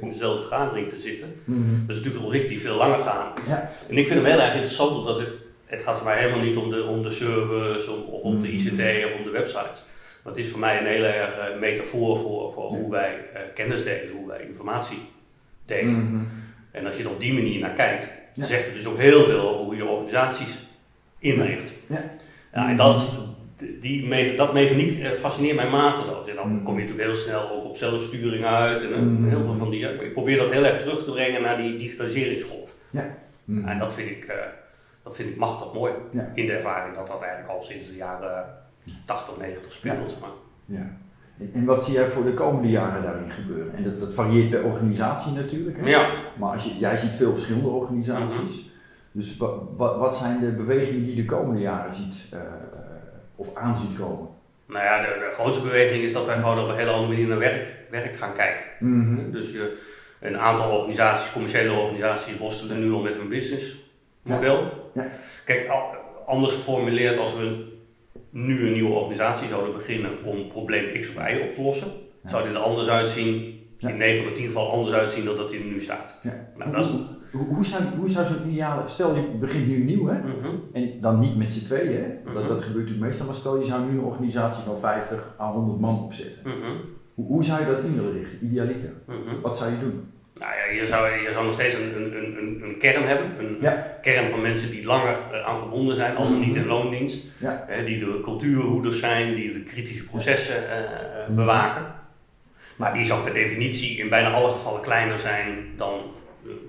in 0.00 0.08
dezelfde 0.08 0.40
vergadering 0.40 0.88
te 0.88 0.98
zitten. 0.98 1.34
Mm 1.44 1.54
-hmm. 1.54 1.84
Dat 1.86 1.96
is 1.96 2.02
natuurlijk 2.02 2.16
een 2.16 2.22
ontwikkeling 2.22 2.60
die 2.60 2.68
veel 2.68 2.76
langer 2.76 2.98
gaat. 2.98 3.40
En 3.88 3.96
ik 3.96 4.06
vind 4.06 4.20
hem 4.20 4.30
heel 4.30 4.40
erg 4.40 4.52
interessant 4.52 4.96
omdat 4.96 5.18
het, 5.18 5.34
het 5.64 5.80
gaat 5.80 5.96
voor 5.96 6.06
mij 6.06 6.18
helemaal 6.18 6.44
niet 6.44 6.56
om 6.56 6.70
de, 6.70 6.82
om 6.82 7.02
de 7.02 7.10
servers 7.10 7.88
of 7.88 8.22
om 8.22 8.42
de 8.42 8.48
mhm. 8.48 8.56
ICT 8.56 9.04
of 9.04 9.18
om 9.18 9.24
de 9.24 9.30
websites. 9.32 9.82
Maar 10.22 10.32
het 10.32 10.44
is 10.44 10.50
voor 10.50 10.60
mij 10.60 10.78
een 10.78 10.86
hele 10.86 11.06
erg 11.06 11.58
metafoor 11.58 12.20
voor, 12.20 12.52
voor 12.52 12.66
hoe 12.66 12.90
wij 12.90 13.14
kennis 13.54 13.84
delen, 13.84 14.16
hoe 14.16 14.28
wij 14.28 14.40
informatie 14.40 15.02
delen. 15.66 15.92
Mm 15.92 16.28
En 16.70 16.86
als 16.86 16.96
je 16.96 17.02
er 17.02 17.10
op 17.10 17.20
die 17.20 17.32
manier 17.32 17.60
naar 17.60 17.74
kijkt, 17.74 18.19
ja. 18.34 18.46
zegt 18.46 18.64
het 18.64 18.74
dus 18.74 18.86
ook 18.86 18.98
heel 18.98 19.24
veel 19.24 19.40
over 19.40 19.64
hoe 19.64 19.76
je 19.76 19.84
organisaties 19.84 20.68
inricht. 21.18 21.72
Ja. 21.86 22.02
ja 22.52 22.68
en 22.68 22.76
dat, 22.76 23.18
die, 23.80 24.36
dat 24.36 24.52
mechaniek 24.52 25.00
eh, 25.00 25.10
fascineert 25.10 25.56
mij 25.56 25.70
mateloos. 25.70 26.28
En 26.28 26.36
dan 26.36 26.48
mm. 26.48 26.62
kom 26.62 26.74
je 26.78 26.80
natuurlijk 26.80 27.08
heel 27.08 27.20
snel 27.22 27.50
ook 27.50 27.64
op 27.64 27.76
zelfsturing 27.76 28.44
uit 28.44 28.92
en 28.92 29.08
mm. 29.08 29.28
heel 29.28 29.44
veel 29.44 29.56
van 29.56 29.70
die. 29.70 29.80
Ik 29.80 30.12
probeer 30.12 30.38
dat 30.38 30.50
heel 30.50 30.64
erg 30.64 30.80
terug 30.80 31.04
te 31.04 31.10
brengen 31.10 31.42
naar 31.42 31.56
die 31.56 31.76
digitaliseringsgolf. 31.76 32.74
Ja. 32.90 33.16
Mm. 33.44 33.68
En 33.68 33.78
dat 33.78 33.94
vind 33.94 34.10
ik, 34.10 34.24
uh, 34.24 34.34
dat 35.02 35.16
vind 35.16 35.28
ik 35.28 35.36
machtig 35.36 35.72
mooi. 35.72 35.92
In 36.34 36.46
de 36.46 36.52
ervaring 36.52 36.96
dat 36.96 37.06
dat 37.06 37.22
eigenlijk 37.22 37.52
al 37.52 37.62
sinds 37.62 37.88
de 37.88 37.96
jaren 37.96 38.44
80, 39.04 39.36
90 39.36 39.72
speelt. 39.72 40.20
Maar. 40.20 40.30
Ja. 40.66 40.96
En 41.52 41.64
wat 41.64 41.84
zie 41.84 41.94
jij 41.94 42.06
voor 42.06 42.24
de 42.24 42.34
komende 42.34 42.68
jaren 42.68 43.02
daarin 43.02 43.30
gebeuren? 43.30 43.74
En 43.74 43.84
dat, 43.84 44.00
dat 44.00 44.12
varieert 44.12 44.50
per 44.50 44.64
organisatie 44.64 45.32
natuurlijk. 45.32 45.76
Hè? 45.80 45.88
Ja. 45.88 46.10
Maar 46.38 46.52
als 46.52 46.64
je, 46.64 46.78
jij 46.78 46.96
ziet 46.96 47.10
veel 47.10 47.32
verschillende 47.32 47.68
organisaties. 47.68 48.56
Mhm. 48.56 48.68
Dus 49.12 49.36
wat, 49.76 50.16
zijn 50.16 50.40
de 50.40 50.46
bewegingen 50.46 51.02
die 51.02 51.16
je 51.16 51.22
de 51.22 51.28
komende 51.28 51.60
jaren 51.60 51.94
ziet 51.94 52.14
uh, 52.34 52.40
of 53.36 53.54
aan 53.54 53.76
ziet 53.76 53.98
komen? 53.98 54.28
Nou 54.66 54.84
ja, 54.84 55.00
de, 55.00 55.06
de, 55.06 55.30
grootste 55.34 55.62
beweging 55.62 56.02
is 56.02 56.12
dat 56.12 56.26
wij 56.26 56.36
gewoon 56.36 56.58
op 56.58 56.68
een 56.68 56.76
hele 56.76 56.90
andere 56.90 57.12
manier 57.12 57.28
naar 57.28 57.38
werk, 57.38 57.66
werk 57.90 58.16
gaan 58.16 58.34
kijken. 58.34 58.64
Mhm. 58.78 59.30
Dus 59.30 59.52
je, 59.52 59.78
een 60.20 60.38
aantal 60.38 60.78
organisaties, 60.78 61.32
commerciële 61.32 61.72
organisaties, 61.72 62.38
worstelen 62.38 62.80
nu 62.80 62.92
al 62.92 63.00
met 63.00 63.14
een 63.14 63.28
businessmodel. 63.28 64.62
Ja. 64.94 65.02
Ja. 65.02 65.08
Kijk, 65.44 65.70
anders 66.26 66.52
geformuleerd 66.52 67.18
als 67.18 67.36
we 67.36 67.69
nu 68.30 68.66
een 68.66 68.72
nieuwe 68.72 68.94
organisatie 68.94 69.48
zouden 69.48 69.72
beginnen 69.74 70.24
om 70.24 70.48
probleem 70.48 71.00
X 71.00 71.08
of 71.08 71.14
Y 71.14 71.40
op 71.48 71.54
te 71.54 71.62
lossen, 71.62 71.90
zou 72.26 72.42
die 72.42 72.52
er 72.52 72.58
anders 72.58 72.88
uitzien, 72.88 73.58
in 73.78 73.96
9 73.96 74.22
van 74.22 74.32
de 74.32 74.38
10 74.38 74.46
gevallen 74.46 74.72
anders 74.72 74.96
uitzien 74.96 75.24
dan 75.24 75.36
dat 75.36 75.50
hij 75.50 75.58
er 75.58 75.64
nu 75.64 75.80
staat. 75.80 76.14
Nou, 76.56 76.72
dat 76.72 76.84
is, 76.84 76.90
hoe, 77.32 77.46
hoe, 77.46 77.64
zou, 77.64 77.82
hoe 77.98 78.08
zou 78.08 78.26
zo'n 78.26 78.50
ideale, 78.50 78.88
stel 78.88 79.16
je 79.16 79.22
begint 79.40 79.66
nu 79.66 79.84
nieuw 79.84 80.06
hè, 80.06 80.18
mhm. 80.18 80.48
en 80.72 81.00
dan 81.00 81.18
niet 81.18 81.36
met 81.36 81.52
z'n 81.52 81.64
tweeën, 81.64 82.02
hè? 82.02 82.32
Dat, 82.32 82.42
mhm. 82.42 82.48
dat 82.48 82.62
gebeurt 82.62 82.84
natuurlijk 82.84 83.06
meestal, 83.06 83.26
maar 83.26 83.34
stel 83.34 83.58
je 83.58 83.64
zou 83.64 83.90
nu 83.90 83.98
een 83.98 84.04
organisatie 84.04 84.62
van 84.62 84.78
50 84.78 85.34
à 85.40 85.52
100 85.52 85.80
man 85.80 86.04
opzetten. 86.04 86.42
Mhm. 86.44 86.76
hoe, 87.14 87.26
hoe, 87.26 87.44
zou 87.44 87.60
je 87.60 87.66
dat 87.66 87.84
in 87.84 87.94
willen 87.94 88.12
richten, 88.12 88.46
idealiter? 88.46 88.92
Wat 89.42 89.56
zou 89.56 89.70
je 89.70 89.78
doen? 89.78 90.00
Nou 90.38 90.52
ja, 90.54 90.80
je 90.80 90.86
zou, 90.86 91.10
je 91.10 91.32
zou 91.32 91.44
nog 91.44 91.54
steeds 91.54 91.74
een, 91.74 91.96
een, 91.96 92.16
een, 92.16 92.60
een 92.62 92.78
kern 92.78 93.06
hebben. 93.06 93.26
Een 93.38 93.58
kern 94.02 94.30
van 94.30 94.40
mensen 94.40 94.70
die 94.70 94.84
langer 94.84 95.16
eh, 95.32 95.46
aan 95.46 95.58
verbonden 95.58 95.96
zijn, 95.96 96.16
al 96.16 96.22
dan 96.22 96.40
niet 96.40 96.56
in 96.56 96.66
loondienst. 96.66 97.26
Ja. 97.38 97.66
die 97.84 97.98
de 97.98 98.20
cultuurhoeders 98.22 99.00
zijn, 99.00 99.34
die 99.34 99.52
de 99.52 99.62
kritische 99.62 100.04
processen 100.04 100.62
uh, 100.62 101.34
bewaken. 101.36 101.98
Maar 102.76 102.94
die 102.94 103.06
zou 103.06 103.22
per 103.22 103.34
definitie 103.34 103.98
in 103.98 104.08
bijna 104.08 104.30
alle 104.30 104.50
gevallen 104.50 104.80
kleiner 104.80 105.20
zijn 105.20 105.72
dan 105.76 106.00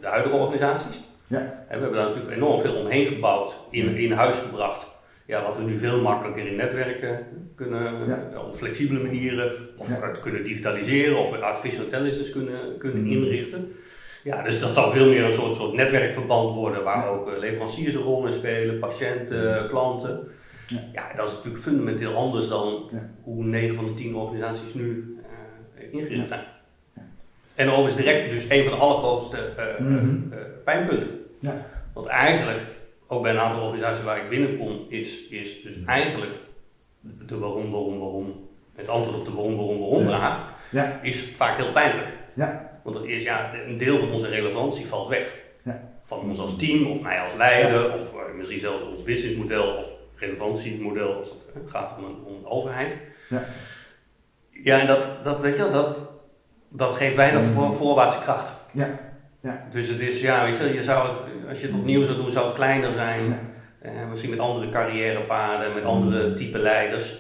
de, 0.02 0.08
huidige 0.08 0.36
organisaties. 0.36 1.00
Ja. 1.28 1.40
we 1.40 1.66
hebben 1.68 1.94
daar 1.94 2.08
natuurlijk 2.08 2.36
enorm 2.36 2.62
veel 2.62 2.76
omheen 2.76 3.06
gebouwd, 3.06 3.56
in, 3.70 3.96
in 3.98 4.12
huis 4.12 4.36
gebracht. 4.36 4.91
Ja, 5.32 5.44
wat 5.44 5.58
we 5.58 5.64
nu 5.64 5.78
veel 5.78 6.02
makkelijker 6.02 6.48
in 6.48 6.56
netwerken 6.56 7.26
kunnen, 7.56 8.38
op 8.48 8.56
flexibele 8.56 9.04
manieren, 9.04 9.52
of 9.78 9.90
ja. 9.90 10.08
kunnen 10.08 10.44
digitaliseren, 10.44 11.18
of 11.18 11.42
artificial 11.42 11.84
intelligence 11.84 12.32
kunnen, 12.32 12.78
kunnen 12.78 13.04
mm. 13.04 13.12
inrichten. 13.12 13.74
Ja, 14.24 14.42
dus 14.42 14.60
dat 14.60 14.74
zal 14.74 14.92
veel 14.92 15.10
meer 15.10 15.24
een 15.24 15.34
soort, 15.34 15.56
soort 15.56 15.74
netwerkverband 15.74 16.56
worden, 16.56 16.84
waar 16.84 17.08
ook 17.08 17.32
uh, 17.32 17.38
leveranciers 17.40 17.94
een 17.94 18.02
rol 18.02 18.28
in 18.28 18.34
spelen, 18.34 18.80
patiënten, 18.80 19.68
klanten. 19.70 20.28
Ja. 20.68 20.80
ja, 20.94 21.14
dat 21.16 21.28
is 21.28 21.36
natuurlijk 21.36 21.64
fundamenteel 21.64 22.16
anders 22.16 22.48
dan 22.48 22.90
hoe 23.24 23.44
9 23.44 23.76
van 23.76 23.86
de 23.86 23.94
10 23.94 24.16
organisaties 24.16 24.74
nu 24.74 25.18
uh, 25.76 25.94
ingericht 25.94 26.28
zijn. 26.28 26.44
En 27.56 27.70
overigens 27.70 28.04
direct 28.04 28.32
dus 28.32 28.50
een 28.50 28.64
van 28.64 28.74
de 28.74 28.84
allergrootste 28.84 29.50
uh, 29.58 29.88
mm 29.88 30.34
pijnpunten. 30.64 31.10
Want 31.94 32.08
eigenlijk 32.08 32.62
ook 33.12 33.22
bij 33.22 33.32
een 33.32 33.40
aantal 33.40 33.64
organisaties 33.64 34.04
waar 34.04 34.18
ik 34.18 34.30
binnenkom, 34.30 34.86
is, 34.90 35.28
is 35.28 35.62
dus 35.62 35.76
eigenlijk 35.86 36.32
de 37.02 37.38
waarom, 37.38 37.72
waarom, 37.72 38.00
waarom, 38.00 38.50
het 38.76 38.90
antwoord 38.90 39.18
op 39.18 39.26
de 39.26 39.34
waarom, 39.34 39.56
waarom, 39.56 39.80
waarom 39.80 40.02
vraag, 40.02 40.54
ja. 40.72 41.00
is 41.02 41.24
vaak 41.24 41.58
heel 41.58 41.72
pijnlijk. 41.72 42.08
Ja. 42.34 42.80
Want 42.84 42.96
dat 42.96 43.06
is, 43.06 43.24
ja, 43.24 43.54
een 43.68 43.78
deel 43.78 44.00
van 44.00 44.12
onze 44.12 44.28
relevantie 44.28 44.86
valt 44.86 45.08
weg. 45.08 45.40
Ja. 45.64 45.90
Van 46.02 46.20
ons 46.20 46.40
als 46.40 46.58
team, 46.58 46.92
of 46.92 47.02
mij 47.02 47.20
als 47.20 47.34
leider, 47.34 48.00
of 48.00 48.14
uh, 48.14 48.34
misschien 48.38 48.60
zelfs 48.60 48.84
ons 48.84 49.04
businessmodel 49.04 49.78
of 49.78 49.88
relevantiemodel 50.16 51.14
als 51.14 51.28
het 51.54 51.70
gaat 51.70 51.98
om 51.98 52.04
een, 52.04 52.24
om 52.26 52.34
een 52.34 52.46
overheid. 52.46 52.98
Ja. 53.30 53.44
Ja, 54.50 54.80
en 54.80 54.88
dat, 54.88 55.24
dat 55.24 55.42
weet 55.42 55.56
je 55.56 55.62
wel, 55.62 55.72
dat, 55.72 55.98
dat 56.70 56.96
geeft 56.96 57.16
weinig 57.16 57.44
voor, 57.44 57.74
voorwaartse 57.74 58.22
kracht. 58.22 58.52
Ja. 58.74 59.11
Ja. 59.42 59.68
Dus 59.72 59.88
het 59.88 60.00
is, 60.00 60.22
ja, 60.22 60.44
weet 60.44 60.58
je, 60.58 60.74
je 60.74 60.84
zou 60.84 61.08
het, 61.08 61.18
als 61.50 61.62
je 61.62 61.68
het 61.68 61.76
opnieuw 61.76 62.06
zou 62.06 62.16
doen, 62.16 62.32
zou 62.32 62.46
het 62.46 62.56
kleiner 62.56 62.94
zijn. 62.94 63.26
Ja. 63.26 63.40
Eh, 63.82 63.92
misschien 64.10 64.30
met 64.30 64.40
andere 64.40 64.70
carrièrepaden, 64.70 65.74
met 65.74 65.84
andere 65.84 66.34
type 66.34 66.58
leiders. 66.58 67.18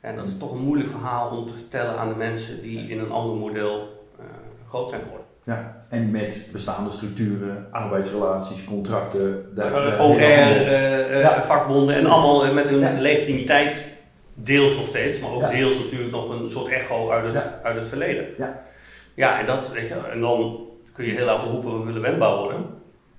En 0.00 0.16
dat 0.16 0.26
is 0.26 0.38
toch 0.38 0.52
een 0.52 0.64
moeilijk 0.64 0.90
verhaal 0.90 1.36
om 1.36 1.46
te 1.46 1.54
vertellen 1.54 1.98
aan 1.98 2.08
de 2.08 2.14
mensen 2.14 2.62
die 2.62 2.88
in 2.88 2.98
een 2.98 3.10
ander 3.10 3.36
model 3.36 4.04
uh, 4.18 4.24
groot 4.68 4.88
zijn 4.88 5.00
geworden. 5.02 5.26
Ja, 5.44 5.84
en 5.88 6.10
met 6.10 6.46
bestaande 6.52 6.90
structuren, 6.90 7.66
arbeidsrelaties, 7.70 8.64
contracten, 8.64 9.20
de, 9.54 9.60
de 9.60 9.96
OR, 10.00 10.20
uh, 10.20 11.20
ja. 11.20 11.42
vakbonden 11.42 11.96
en 11.96 12.06
allemaal 12.06 12.52
met 12.54 12.68
hun 12.68 12.78
ja. 12.78 13.00
legitimiteit, 13.00 13.84
deels 14.34 14.76
nog 14.76 14.86
steeds, 14.86 15.20
maar 15.20 15.30
ook 15.30 15.40
Ja. 15.40 15.50
deels 15.50 15.78
natuurlijk 15.78 16.10
nog 16.10 16.28
een 16.30 16.50
soort 16.50 16.72
echo 16.72 17.10
uit 17.10 17.34
het, 17.34 17.44
uit 17.62 17.76
het 17.76 17.88
verleden. 17.88 18.26
Ja. 18.38 18.62
ja, 19.14 19.40
en 19.40 19.46
dat, 19.46 19.72
weet 19.72 19.88
je, 19.88 19.94
en 20.12 20.20
dan 20.20 20.66
kun 20.92 21.04
je 21.04 21.12
heel 21.12 21.24
laten 21.24 21.48
roepen, 21.50 21.78
we 21.78 21.84
willen 21.86 22.02
wendbaar 22.02 22.36
worden. 22.36 22.64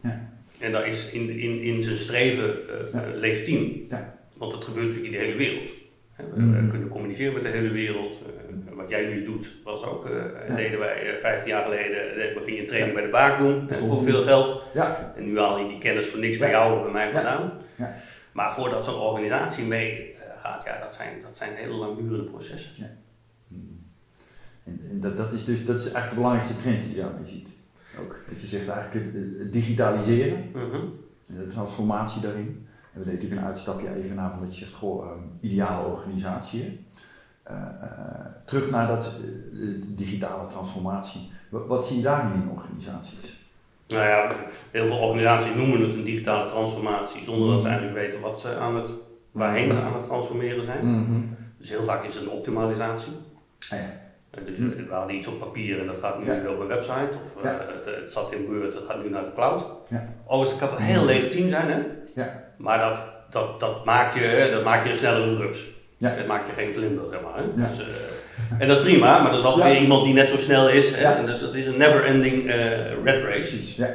Ja. 0.01 0.29
En 0.59 0.71
dat 0.71 0.85
is 0.85 1.11
in, 1.11 1.29
in, 1.29 1.61
in 1.61 1.83
zijn 1.83 1.97
streven 1.97 2.49
uh, 2.49 2.93
Ja. 2.93 3.03
legitiem. 3.15 3.85
Ja. 3.87 4.15
Want 4.33 4.51
dat 4.51 4.63
gebeurt 4.63 4.87
natuurlijk 4.87 5.13
in 5.13 5.19
de 5.19 5.25
hele 5.25 5.37
wereld. 5.37 5.69
Hè, 6.11 6.23
We, 6.33 6.61
we 6.61 6.67
kunnen 6.67 6.89
communiceren 6.89 7.33
met 7.33 7.43
de 7.43 7.49
hele 7.49 7.69
wereld. 7.71 8.11
Uh, 8.11 8.73
wat 8.75 8.89
jij 8.89 9.05
nu 9.05 9.25
doet, 9.25 9.47
was 9.63 9.83
ook, 9.83 10.07
deden 10.55 10.79
wij 10.79 11.17
15 11.21 11.47
jaar 11.49 11.63
geleden, 11.63 12.33
begin 12.33 12.53
je 12.53 12.61
een 12.61 12.67
training 12.67 12.93
bij 12.93 13.03
de 13.03 13.09
baak 13.11 13.37
doen, 13.37 13.67
voor 13.71 14.03
veel 14.03 14.23
geld. 14.23 14.61
Ja. 14.73 15.13
En 15.17 15.25
nu 15.25 15.39
haal 15.39 15.57
je 15.59 15.67
die 15.67 15.77
kennis 15.77 16.07
voor 16.07 16.19
niks 16.19 16.37
bij 16.37 16.49
jou 16.49 16.77
of 16.77 16.83
bij 16.83 16.91
mij. 16.91 17.23
Ja. 17.75 17.95
Maar 18.31 18.53
voordat 18.53 18.85
zo'n 18.85 18.99
organisatie 18.99 19.65
mee 19.65 20.15
gaat, 20.41 20.63
ja, 20.63 20.79
dat 20.79 20.95
zijn, 20.95 21.21
dat 21.21 21.37
zijn 21.37 21.55
hele 21.55 21.73
langdurende 21.73 22.23
processen. 22.23 22.87
En, 24.65 24.79
en 24.89 24.99
dat, 24.99 25.17
dat, 25.17 25.33
is 25.33 25.45
dus 25.45 25.65
dat 25.65 25.75
is 25.75 25.81
eigenlijk 25.83 26.09
de 26.09 26.15
belangrijkste 26.15 26.55
trend 26.61 26.83
die 26.83 26.95
je 26.95 27.01
daarmee 27.01 27.29
ziet. 27.29 27.47
Ook, 27.99 28.15
dat 28.29 28.41
je 28.41 28.47
zegt 28.47 28.67
eigenlijk 28.67 29.13
het, 29.13 29.53
digitaliseren 29.53 30.49
Mhm. 30.53 30.75
en 31.27 31.37
de 31.37 31.47
transformatie 31.47 32.21
daarin. 32.21 32.67
En 32.93 32.99
we 32.99 33.05
deden 33.05 33.13
natuurlijk 33.13 33.41
een 33.41 33.47
uitstapje 33.47 33.95
even 33.95 34.15
naar 34.15 34.29
van 34.29 34.39
dat 34.41 34.57
je 34.57 34.65
zegt, 34.65 34.75
goh, 34.75 35.11
um, 35.11 35.31
ideale 35.41 35.87
organisatie. 35.87 36.85
Uh, 37.51 37.57
uh, 37.57 38.25
terug 38.45 38.69
naar 38.69 38.87
dat 38.87 39.17
uh, 39.53 39.83
digitale 39.87 40.47
transformatie. 40.47 41.31
Wat, 41.49 41.67
wat, 41.67 41.85
zie 41.87 41.97
je 41.97 42.03
daarin 42.03 42.41
in 42.41 42.49
organisaties? 42.49 43.41
Nou 43.87 44.03
ja, 44.03 44.35
heel 44.71 44.87
veel 44.87 44.97
organisaties 44.97 45.55
noemen 45.55 45.81
het 45.81 45.93
een 45.93 46.03
digitale 46.03 46.49
transformatie 46.49 47.25
zonder 47.25 47.49
dat 47.49 47.61
ze 47.61 47.67
eigenlijk 47.67 47.97
weten 47.97 48.21
wat 48.21 48.39
ze 48.39 48.55
aan 48.55 48.75
het, 48.75 48.89
waarheen 49.31 49.71
ze 49.71 49.81
aan 49.81 49.93
het 49.93 50.05
transformeren 50.05 50.65
zijn. 50.65 50.85
Mm 50.85 51.05
-hmm. 51.05 51.35
Dus 51.57 51.69
heel 51.69 51.83
vaak 51.83 52.03
is 52.03 52.15
het 52.15 52.23
een 52.23 52.29
optimalisatie. 52.29 53.13
Ah, 53.69 53.79
ja. 53.79 54.02
Dus 54.45 54.57
we 54.57 54.93
hadden 54.93 55.15
iets 55.15 55.27
op 55.27 55.39
papier 55.39 55.79
en 55.79 55.85
dat 55.85 55.95
gaat 56.01 56.19
nu 56.19 56.25
Ja. 56.25 56.49
op 56.49 56.59
een 56.59 56.67
website. 56.67 57.09
Of 57.35 57.43
Ja. 57.43 57.65
het, 57.75 57.95
het, 57.95 58.11
zat 58.11 58.31
in 58.33 58.45
Word, 58.45 58.73
dat 58.73 58.83
gaat 58.87 59.03
nu 59.03 59.09
naar 59.09 59.23
de 59.23 59.33
cloud. 59.35 59.65
Ja. 59.89 60.09
Overigens 60.27 60.59
kan 60.61 60.69
het 60.69 60.79
heel 60.79 61.05
legitiem 61.05 61.49
zijn, 61.49 61.69
hè? 61.69 61.79
Ja. 62.15 62.43
Maar 62.57 62.79
dat, 62.79 62.99
dat, 63.29 63.59
dat, 63.59 63.85
maakt 63.85 64.13
je, 64.15 64.49
dat 64.51 64.63
maakt 64.63 64.85
je 64.85 64.91
een 64.91 64.97
snellere 64.97 65.35
rups. 65.37 65.69
Ja. 65.97 66.15
Dat 66.15 66.27
maakt 66.27 66.47
je 66.47 66.53
geen 66.53 66.73
vlinder, 66.73 67.03
zeg 67.11 67.21
maar. 67.21 67.35
Hè? 67.35 67.67
Dus, 67.67 67.79
uh, 67.79 68.61
en 68.61 68.67
dat 68.67 68.77
is 68.77 68.83
prima, 68.83 69.21
maar 69.21 69.31
er 69.31 69.37
is 69.39 69.43
altijd 69.45 69.71
weer 69.73 69.81
iemand 69.81 70.05
die 70.05 70.13
net 70.13 70.29
zo 70.29 70.37
snel 70.37 70.69
is. 70.69 70.93
En 70.93 71.25
dus 71.25 71.41
het 71.41 71.53
is 71.53 71.67
een 71.67 71.77
never-ending 71.77 72.43
uh, 72.45 73.03
red 73.03 73.23
race. 73.23 73.81
Ja. 73.81 73.89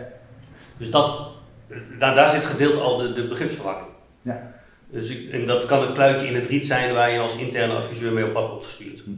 Dus 0.76 0.90
dat, 0.90 1.28
daar, 1.99 2.14
daar 2.14 2.30
zit 2.30 2.45
gedeeld 2.45 2.80
al 2.80 2.97
de, 2.97 3.12
de 3.12 3.28
begripsverwarring. 3.28 3.87
Ja. 4.23 4.52
Dus 4.90 5.11
ik, 5.11 5.33
en 5.33 5.47
dat 5.47 5.66
kan 5.66 5.80
het 5.80 5.92
kluitje 5.92 6.26
in 6.26 6.35
het 6.35 6.47
riet 6.47 6.66
zijn 6.66 6.95
waar 6.95 7.11
je 7.11 7.18
als 7.18 7.37
interne 7.37 7.75
adviseur 7.75 8.12
mee 8.12 8.25
op 8.25 8.33
pad 8.33 8.49
wordt 8.49 8.64
gestuurd. 8.66 9.00
Hm. 9.04 9.11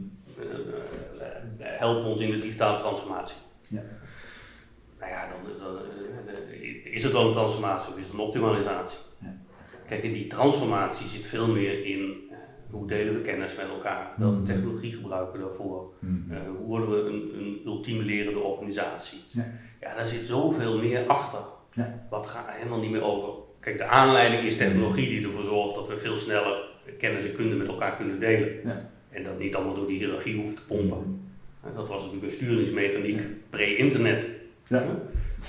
Help 1.81 2.05
ons 2.05 2.19
in 2.19 2.31
de 2.31 2.39
digitale 2.39 2.79
transformatie. 2.79 3.37
Ja. 3.69 3.81
Nou 4.99 5.11
ja, 5.11 5.27
dan, 5.31 5.39
dan, 5.59 5.77
is 6.83 7.03
het 7.03 7.11
wel 7.11 7.27
een 7.27 7.33
transformatie 7.33 7.93
of 7.93 7.99
is 7.99 8.05
het 8.05 8.13
een 8.13 8.19
optimalisatie? 8.19 8.99
Ja. 9.21 9.33
Kijk, 9.87 10.03
in 10.03 10.13
die 10.13 10.27
transformatie 10.27 11.07
zit 11.07 11.25
veel 11.25 11.47
meer 11.47 11.85
in 11.85 11.99
uh, 11.99 12.37
hoe 12.69 12.87
delen 12.87 13.13
we 13.13 13.21
kennis 13.21 13.55
met 13.55 13.67
elkaar, 13.67 14.13
welke 14.17 14.37
Mm. 14.37 14.45
technologie 14.45 14.93
gebruiken 14.93 15.33
we 15.33 15.45
daarvoor, 15.45 15.93
Mm. 15.99 16.25
uh, 16.31 16.37
hoe 16.57 16.67
worden 16.67 16.89
we 16.89 17.09
een, 17.09 17.31
een 17.39 17.61
ultieme 17.65 18.03
lerende 18.03 18.39
organisatie. 18.39 19.19
Ja. 19.31 19.45
ja, 19.81 19.95
daar 19.95 20.07
zit 20.07 20.25
zoveel 20.27 20.77
meer 20.77 21.07
achter. 21.07 21.39
Ja. 21.73 22.07
Wat 22.09 22.27
gaat 22.27 22.45
helemaal 22.49 22.79
niet 22.79 22.91
meer 22.91 23.03
over. 23.03 23.33
Kijk, 23.59 23.77
de 23.77 23.85
aanleiding 23.85 24.43
is 24.43 24.57
technologie 24.57 25.09
die 25.09 25.25
ervoor 25.27 25.43
zorgt 25.43 25.75
dat 25.75 25.87
we 25.87 25.97
veel 25.97 26.17
sneller 26.17 26.69
kennis 26.97 27.25
en 27.25 27.33
kunde 27.33 27.55
met 27.55 27.67
elkaar 27.67 27.95
kunnen 27.95 28.19
delen. 28.19 28.49
Ja. 28.65 28.89
En 29.09 29.23
dat 29.23 29.39
niet 29.39 29.55
allemaal 29.55 29.75
door 29.75 29.87
die 29.87 29.97
hiërarchie 29.97 30.41
hoeft 30.41 30.55
te 30.55 30.65
pompen. 30.67 31.29
Dat 31.75 31.87
was 31.87 32.01
natuurlijk 32.03 32.31
een 32.31 32.37
sturingsmechaniek 32.37 33.21
pre-internet. 33.49 34.25
Ja. 34.67 34.83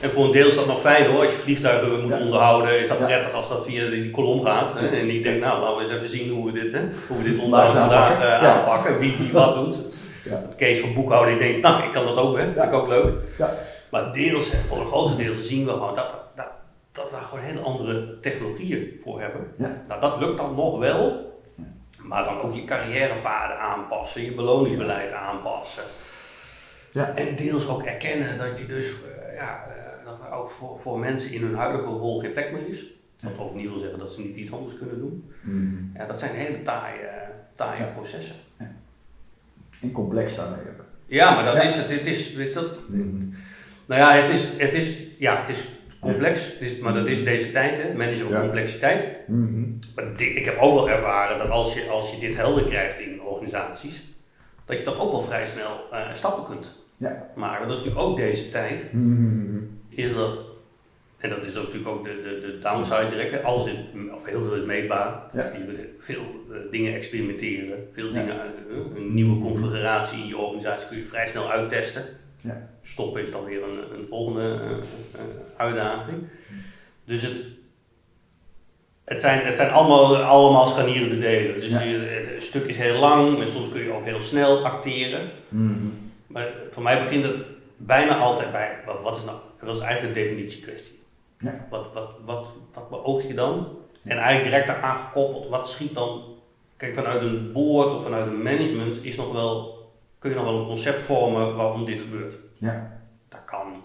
En 0.01 0.11
voor 0.11 0.25
een 0.25 0.33
deel 0.33 0.49
is 0.49 0.55
dat 0.55 0.67
nog 0.67 0.81
fijn 0.81 1.07
hoor. 1.11 1.23
Als 1.25 1.33
je 1.33 1.39
vliegtuigen 1.39 2.01
moet 2.01 2.11
Ja. 2.11 2.19
onderhouden, 2.21 2.81
is 2.81 2.89
dat 2.89 2.99
Ja. 2.99 3.05
prettig 3.05 3.33
als 3.33 3.49
dat 3.49 3.65
via 3.67 3.89
die 3.91 4.11
kolom 4.11 4.45
gaat. 4.45 4.81
Hè? 4.81 4.87
En 4.89 5.11
ik 5.11 5.23
denk, 5.23 5.41
nou, 5.41 5.61
laten 5.61 5.77
we 5.77 5.83
eens 5.83 5.93
even 5.93 6.09
zien 6.19 6.31
hoe 6.31 6.53
we 6.53 6.61
dit, 6.61 6.73
hè? 6.73 6.81
hoe 7.09 7.17
we 7.19 7.23
dit 7.25 7.41
Vandaag 7.41 7.45
onderhoud 7.67 7.73
vandaag 7.73 8.11
aanpakken. 8.11 8.49
uh, 8.49 8.57
aanpakken. 8.59 8.99
Wie, 8.99 9.17
wie 9.19 9.33
wat 9.33 9.55
doet. 9.55 9.77
Ja. 10.25 10.43
Kees 10.57 10.81
van 10.81 10.95
boekhouding 10.95 11.39
denkt, 11.39 11.61
nou, 11.61 11.83
ik 11.83 11.93
kan 11.93 12.07
dat 12.07 12.17
ook, 12.17 12.37
hè? 12.37 12.43
vind 12.45 12.57
ik 12.65 12.73
ook 12.73 12.89
leuk. 12.89 13.13
Ja. 13.39 13.59
Maar 13.91 14.13
deels, 14.13 14.53
voor 14.67 14.81
een 14.81 14.87
groot 14.87 15.17
deel 15.17 15.39
zien 15.39 15.65
we 15.65 15.71
gewoon 15.71 15.95
dat, 15.95 16.15
dat, 16.37 16.47
dat 16.93 17.05
we 17.05 17.11
daar 17.11 17.23
gewoon 17.25 17.45
hele 17.45 17.61
andere 17.61 18.21
technologieën 18.21 19.01
voor 19.03 19.21
hebben. 19.21 19.41
Nou, 19.89 20.01
dat 20.01 20.19
lukt 20.21 20.37
dan 20.37 20.55
nog 20.55 20.79
wel. 20.79 21.32
Maar 22.03 22.25
dan 22.25 22.41
ook 22.41 22.55
je 22.55 22.65
carrièrepaden 22.65 23.59
aanpassen, 23.59 24.23
je 24.25 24.33
beloningsbeleid 24.35 25.13
aanpassen. 25.13 25.83
Ja. 26.91 27.15
En 27.15 27.37
deels 27.37 27.69
ook 27.69 27.83
erkennen 27.83 28.39
dat 28.39 28.59
je 28.59 28.67
dus, 28.67 28.87
uh, 28.87 29.35
ja, 29.37 29.65
uh, 29.69 30.05
dat 30.05 30.19
er 30.27 30.33
ook 30.33 30.51
voor, 30.51 30.79
voor 30.81 30.99
mensen 30.99 31.33
in 31.33 31.43
hun 31.43 31.55
huidige 31.55 31.85
rol 31.89 32.21
geen 32.21 32.33
plek 32.33 32.53
meer 32.53 32.69
is. 32.69 32.91
Wat 33.23 33.33
ook 33.39 33.55
niet 33.55 33.69
wil 33.69 33.79
zeggen 33.79 33.99
dat 33.99 34.13
ze 34.13 34.21
niet 34.21 34.37
iets 34.37 34.53
anders 34.53 34.79
kunnen 34.79 34.99
doen. 34.99 35.33
Mm. 35.41 35.91
Ja, 35.95 36.07
dat 36.07 36.19
zijn 36.19 36.35
hele 36.35 36.63
taaie, 36.63 37.09
taaie 37.55 37.81
Ja. 37.81 37.87
processen. 37.95 38.37
Ja. 38.59 38.71
En 39.83 39.93
complex 39.93 40.37
daarmee. 40.37 40.59
Ja, 41.07 41.35
maar 41.35 41.45
dat 41.45 41.55
Ja. 41.55 41.63
is 41.63 41.77
het. 41.77 41.91
Het 41.91 42.07
is, 42.07 42.53
dat, 42.53 42.89
Mm. 42.89 43.35
nou 43.87 44.01
ja, 44.01 44.13
het 44.23 44.31
is, 44.31 44.49
het 44.59 44.73
is, 44.73 44.97
ja, 45.19 45.41
het 45.41 45.57
is 45.57 45.69
complex, 46.03 46.59
is, 46.59 46.79
maar 46.79 46.95
dat 46.95 47.07
is 47.07 47.25
deze 47.25 47.53
tijd, 47.53 47.83
hè. 47.83 47.95
managen 47.95 48.27
op 48.27 48.33
Ja. 48.33 48.41
complexiteit. 48.41 49.17
Mm. 49.27 49.79
Maar 49.95 50.17
dit- 50.17 50.37
ik 50.37 50.45
heb 50.45 50.59
ook 50.61 50.75
wel 50.75 50.91
ervaren 50.91 51.39
dat 51.39 51.51
als 51.51 51.75
je, 51.75 51.85
als 51.91 52.15
je 52.15 52.21
dit 52.27 52.37
helder 52.37 52.65
krijgt 52.65 52.99
in 53.01 53.23
organisaties, 53.23 54.03
dat 54.65 54.77
je 54.79 54.83
toch 54.83 55.01
ook 55.01 55.11
wel 55.11 55.23
vrij 55.23 55.47
snel 55.47 55.81
uh, 55.93 56.15
stappen 56.15 56.45
kunt 56.55 56.79
Ja. 56.97 57.27
maken. 57.37 57.69
Dat 57.69 57.77
is 57.77 57.83
natuurlijk 57.85 58.11
ook 58.11 58.17
deze 58.17 58.51
tijd, 58.51 58.93
Mm. 58.93 59.81
is 59.89 60.15
dat, 60.15 60.39
en 61.19 61.31
dat 61.31 61.45
is 61.45 61.57
ook 61.57 61.65
natuurlijk 61.65 61.91
ook 61.91 62.05
de, 62.05 62.21
de, 62.23 62.41
de 62.47 62.59
downside 62.59 63.09
direct, 63.11 63.45
alles 63.45 63.67
is, 63.67 63.75
of 64.15 64.27
heel 64.27 64.45
veel 64.45 64.55
is 64.55 64.65
meetbaar. 64.65 65.23
Ja. 65.35 65.45
Je 65.45 65.65
kunt 65.65 65.79
veel 65.99 66.21
uh, 66.51 66.57
dingen 66.71 66.95
experimenteren, 66.95 67.89
veel 67.93 68.07
dingen, 68.13 68.37
uh, 68.71 68.97
een 68.97 69.15
nieuwe 69.15 69.41
configuratie 69.41 70.23
in 70.23 70.27
je 70.29 70.37
organisatie 70.37 70.89
kun 70.89 70.99
je 70.99 71.07
vrij 71.07 71.29
snel 71.29 71.51
uittesten. 71.51 72.03
Ja. 72.43 72.69
Stoppen 72.83 73.23
is 73.25 73.31
dan 73.31 73.45
weer 73.45 73.63
een, 73.63 73.99
een 73.99 74.07
volgende 74.07 74.59
uh, 74.59 75.21
uitdaging. 75.57 76.19
Dus 77.05 77.23
het, 77.23 77.37
het 79.05 79.21
zijn, 79.21 79.47
het 79.47 79.57
zijn 79.57 79.71
allemaal, 79.71 80.17
allemaal 80.17 80.67
scharnierende 80.67 81.19
delen. 81.19 81.55
Dus 81.61 81.71
Ja. 81.71 81.81
je, 81.81 81.99
het 82.35 82.43
stuk 82.43 82.65
is 82.65 82.77
heel 82.79 82.99
lang 82.99 83.41
en 83.41 83.49
soms 83.49 83.73
kun 83.73 83.83
je 83.83 83.93
ook 83.93 84.05
heel 84.05 84.21
snel 84.21 84.65
acteren. 84.65 85.31
Mm. 85.49 86.11
Maar 86.27 86.49
voor 86.71 86.83
mij 86.83 86.99
begint 86.99 87.25
het 87.25 87.45
bijna 87.77 88.19
altijd 88.19 88.53
bij, 88.53 88.79
wat, 88.87 89.03
wat 89.03 89.17
is 89.17 89.25
nou, 89.25 89.39
dat 89.61 89.77
is 89.77 89.83
eigenlijk 89.83 90.17
een 90.17 90.23
definitiekwestie. 90.25 91.01
Ja. 91.39 91.67
Wat, 91.71 91.93
wat, 91.93 92.11
wat, 92.25 92.47
wat 92.75 92.91
beoog 92.91 93.27
je 93.27 93.35
dan? 93.35 93.69
En 94.05 94.17
eigenlijk 94.19 94.45
direct 94.45 94.67
daaraan 94.67 95.07
gekoppeld, 95.07 95.49
wat 95.49 95.69
schiet 95.69 95.95
dan, 95.95 96.23
kijk 96.77 96.95
vanuit 96.95 97.23
een 97.23 97.53
board 97.53 97.95
of 97.95 98.03
vanuit 98.03 98.27
een 98.27 98.43
management 98.43 99.05
is 99.05 99.17
nog 99.17 99.33
wel, 99.33 99.82
kun 100.23 100.31
je 100.31 100.37
nog 100.37 100.45
wel 100.45 100.59
een 100.61 100.67
concept 100.67 101.01
vormen 101.01 101.57
waarom 101.57 101.85
dit 101.85 102.01
gebeurt. 102.01 102.35
Ja. 102.59 103.01
Dat 103.29 103.41
kan 103.45 103.83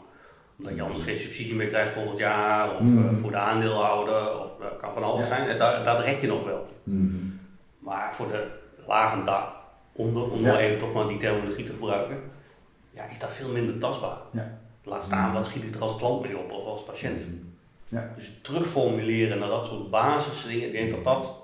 omdat 0.58 0.76
je 0.76 0.82
anders 0.82 1.04
geen 1.04 1.18
subsidie 1.20 1.56
meer 1.56 1.68
krijgt 1.68 1.94
volgend 1.94 2.18
jaar, 2.18 2.74
of 2.76 2.80
Mm. 2.80 2.98
uh, 3.16 3.22
voor 3.22 3.32
de 3.32 3.38
aandeelhouder, 3.38 4.40
of 4.40 4.50
dat 4.60 4.78
kan 4.82 4.94
van 4.94 5.04
alles 5.04 5.20
Ja. 5.28 5.36
zijn. 5.36 5.58
Dat, 5.58 5.86
dat 5.86 6.00
red 6.00 6.22
je 6.22 6.28
nog 6.28 6.44
wel. 6.44 6.68
Mm. 6.84 7.40
Maar 7.80 8.14
voor 8.14 8.28
de 8.28 8.48
lagen 8.88 9.26
daaronder, 9.26 10.32
om 10.32 10.40
Ja. 10.40 10.60
even 10.60 10.80
toch 10.80 10.94
maar 10.94 11.08
die 11.08 11.18
terminologie 11.18 11.66
te 11.66 11.72
gebruiken, 11.72 12.18
ja, 12.94 13.04
is 13.04 13.20
dat 13.20 13.32
veel 13.34 13.50
minder 13.50 13.78
tastbaar. 13.78 14.18
Ja. 14.32 14.58
Laat 14.84 15.04
staan, 15.04 15.34
wat 15.34 15.46
schiet 15.46 15.64
ik 15.64 15.76
er 15.76 15.82
als 15.82 15.98
klant 15.98 16.22
mee 16.22 16.38
op 16.38 16.52
of 16.52 16.66
als 16.66 16.84
patiënt. 16.84 17.22
Ja. 17.90 18.12
Dus 18.16 18.42
terugformuleren 18.42 19.40
naar 19.40 19.50
dat 19.50 19.66
soort 19.66 19.90
basisdingen, 19.90 20.66
ik 20.68 20.72
denk 20.72 20.92
dat 20.92 21.04
dat 21.04 21.42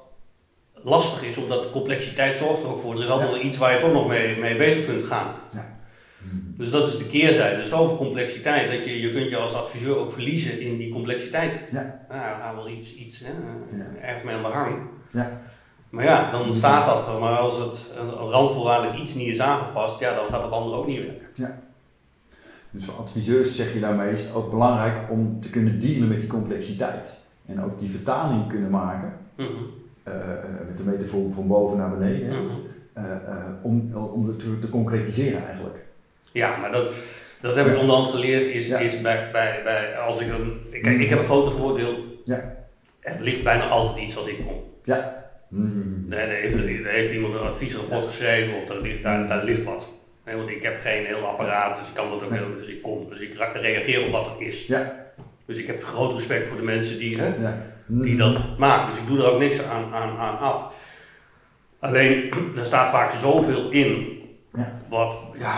lastig 0.84 1.24
is, 1.24 1.38
omdat 1.38 1.64
de 1.64 1.70
complexiteit 1.70 2.36
zorgt 2.36 2.64
er 2.64 2.70
ook 2.70 2.82
voor. 2.82 2.96
Er 2.96 3.04
is 3.04 3.10
altijd 3.10 3.30
wel 3.30 3.42
iets 3.42 3.58
waar 3.58 3.74
je 3.74 3.80
toch 3.80 3.94
nog 3.94 4.08
mee, 4.08 4.40
mee 4.40 4.58
bezig 4.58 4.86
kunt 4.86 5.06
gaan. 5.06 5.34
Ja. 5.54 5.72
Dus 6.58 6.70
dat 6.70 6.88
is 6.88 6.98
de 6.98 7.06
keerzijde. 7.06 7.68
Zoveel 7.68 7.98
complexiteit 7.98 8.72
dat 8.72 8.86
je, 8.86 9.02
je 9.02 9.12
kunt 9.12 9.30
je 9.30 9.38
als 9.38 9.54
adviseur 9.54 9.98
ook 9.98 10.14
verliezen 10.14 10.62
in 10.62 10.78
die 10.78 10.92
complexiteit. 10.92 11.60
Ja. 11.72 12.06
Nou, 12.10 12.22
gaan 12.22 12.56
wel 12.56 12.70
iets, 12.70 12.96
iets 12.96 13.20
hè, 13.24 13.32
ergens 14.02 14.24
mee 14.24 14.36
aan 14.36 14.44
de 14.44 14.48
hang. 14.48 14.76
Ja. 15.12 15.42
Maar 15.90 16.04
ja, 16.04 16.32
dan 16.32 16.42
ontstaat 16.42 16.86
dat. 16.86 17.20
Maar 17.20 17.38
als 17.38 17.58
het 17.58 17.94
randvoorwaardelijk 18.18 19.00
iets 19.00 19.14
niet 19.14 19.28
is 19.28 19.40
aangepast, 19.40 20.00
ja, 20.00 20.16
dan 20.16 20.26
gaat 20.30 20.44
het 20.44 20.52
andere 20.52 20.76
ook 20.76 20.88
niet 20.88 21.06
werken. 21.06 21.28
Ja. 21.34 21.62
Dus 22.72 22.86
voor 22.86 22.94
adviseurs 22.94 23.56
zeg 23.56 23.74
je 23.74 23.80
daarmee 23.80 24.14
is 24.14 24.22
het 24.22 24.34
ook 24.34 24.50
belangrijk 24.50 24.98
om 25.10 25.42
te 25.42 25.50
kunnen 25.50 25.80
dealen 25.80 26.08
met 26.08 26.20
die 26.20 26.30
complexiteit. 26.30 27.06
En 27.46 27.64
ook 27.64 27.80
die 27.80 27.90
vertaling 27.90 28.48
kunnen 28.48 28.70
maken. 28.70 29.14
Mm 29.38 29.82
met 30.68 30.78
de 30.78 30.84
metafoor 30.84 31.34
van 31.34 31.48
boven 31.48 31.78
naar 31.78 31.98
beneden. 31.98 32.42
Mm 32.42 32.72
om, 33.62 33.96
om 33.96 34.28
het 34.28 34.40
te, 34.40 34.60
te 34.60 34.70
concretiseren 34.70 35.46
eigenlijk. 35.48 35.78
Ja, 36.32 36.58
maar 36.58 36.72
dat, 36.72 36.94
dat 37.42 37.56
heb 37.56 37.68
ik 37.68 37.78
onderhand 37.78 38.10
geleerd, 38.10 38.54
is, 38.54 38.70
is 38.70 39.02
bij, 39.02 39.30
bij, 39.32 39.62
bij, 39.64 39.98
als 39.98 40.20
ik 40.20 40.28
een, 40.28 40.62
kijk, 40.82 41.00
ik 41.00 41.10
heb 41.10 41.20
een 41.20 41.26
grote 41.26 41.56
voordeel, 41.56 41.96
ja. 42.26 42.56
het 43.00 43.20
ligt 43.20 43.44
bijna 43.44 43.68
altijd 43.68 44.06
iets 44.06 44.18
als 44.18 44.28
ik 44.28 44.46
kom. 44.46 44.64
Ja. 44.84 45.26
Mm. 45.48 46.06
Nee, 46.08 46.28
daar, 46.28 46.36
heeft, 46.36 46.86
heeft 46.86 47.14
iemand 47.14 47.34
een 47.34 47.40
adviesrapport 47.40 48.06
geschreven 48.06 48.56
of 48.56 48.66
daar 48.66 48.82
ligt, 48.82 49.04
daar, 49.04 49.28
daar 49.28 49.44
ligt 49.44 49.64
wat. 49.64 49.88
Nee, 50.26 50.36
want 50.36 50.50
ik 50.50 50.64
heb 50.64 50.82
geen 50.82 51.06
heel 51.06 51.26
apparaat, 51.26 51.80
dus 51.80 51.88
ik 51.88 51.94
kan 51.94 52.10
dat 52.10 52.24
ook 52.24 52.32
heel, 52.32 52.56
dus 52.58 52.68
ik 52.68 52.82
kom, 52.82 53.10
dus 53.10 53.20
ik 53.20 53.34
reageer 53.54 54.06
op 54.06 54.12
wat 54.12 54.28
er 54.28 54.46
is. 54.46 54.68
Ja. 54.68 55.12
Dus 55.46 55.58
ik 55.58 55.68
heb 55.68 55.84
groot 55.84 56.14
respect 56.14 56.48
voor 56.48 56.58
de 56.58 56.64
mensen 56.64 56.98
die, 56.98 57.20
hè, 57.20 57.28
ja. 57.28 57.73
Die 58.02 58.18
dat 58.18 58.58
maken, 58.58 58.90
dus 58.90 59.00
ik 59.00 59.08
doe 59.08 59.18
er 59.18 59.32
ook 59.32 59.40
niks 59.40 59.64
aan, 59.64 59.94
aan, 59.94 60.18
aan 60.18 60.40
af. 60.40 60.74
Alleen, 61.80 62.34
er 62.58 62.66
staat 62.66 62.92
vaak 62.92 63.12
zoveel 63.12 63.72
in, 63.72 64.20
ja. 64.54 64.80
wat, 64.90 65.16
ja, 65.38 65.54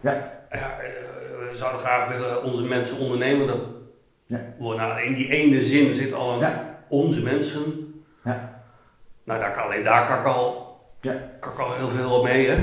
ja. 0.00 0.12
ja 0.50 0.78
eh, 0.80 0.90
we 1.50 1.56
zouden 1.56 1.80
graag 1.80 2.08
willen 2.08 2.42
onze 2.42 2.62
mensen 2.62 2.98
ondernemender 2.98 3.58
ja. 4.26 4.40
worden. 4.58 4.88
Nou, 4.88 5.02
in 5.02 5.14
die 5.14 5.30
ene 5.30 5.64
zin 5.64 5.94
zit 5.94 6.12
al 6.12 6.42
een 6.42 6.52
onze 6.88 7.22
mensen. 7.22 7.94
Ja. 8.24 8.62
Nou, 9.24 9.40
daar 9.40 9.52
kan, 9.52 9.62
alleen 9.62 9.84
daar 9.84 10.06
kan 10.06 10.18
ik 10.18 10.26
al, 10.26 10.76
ja. 11.00 11.14
kan 11.40 11.52
ik 11.52 11.58
al 11.58 11.74
heel 11.74 11.88
veel 11.88 12.22
mee, 12.22 12.48
hè? 12.48 12.56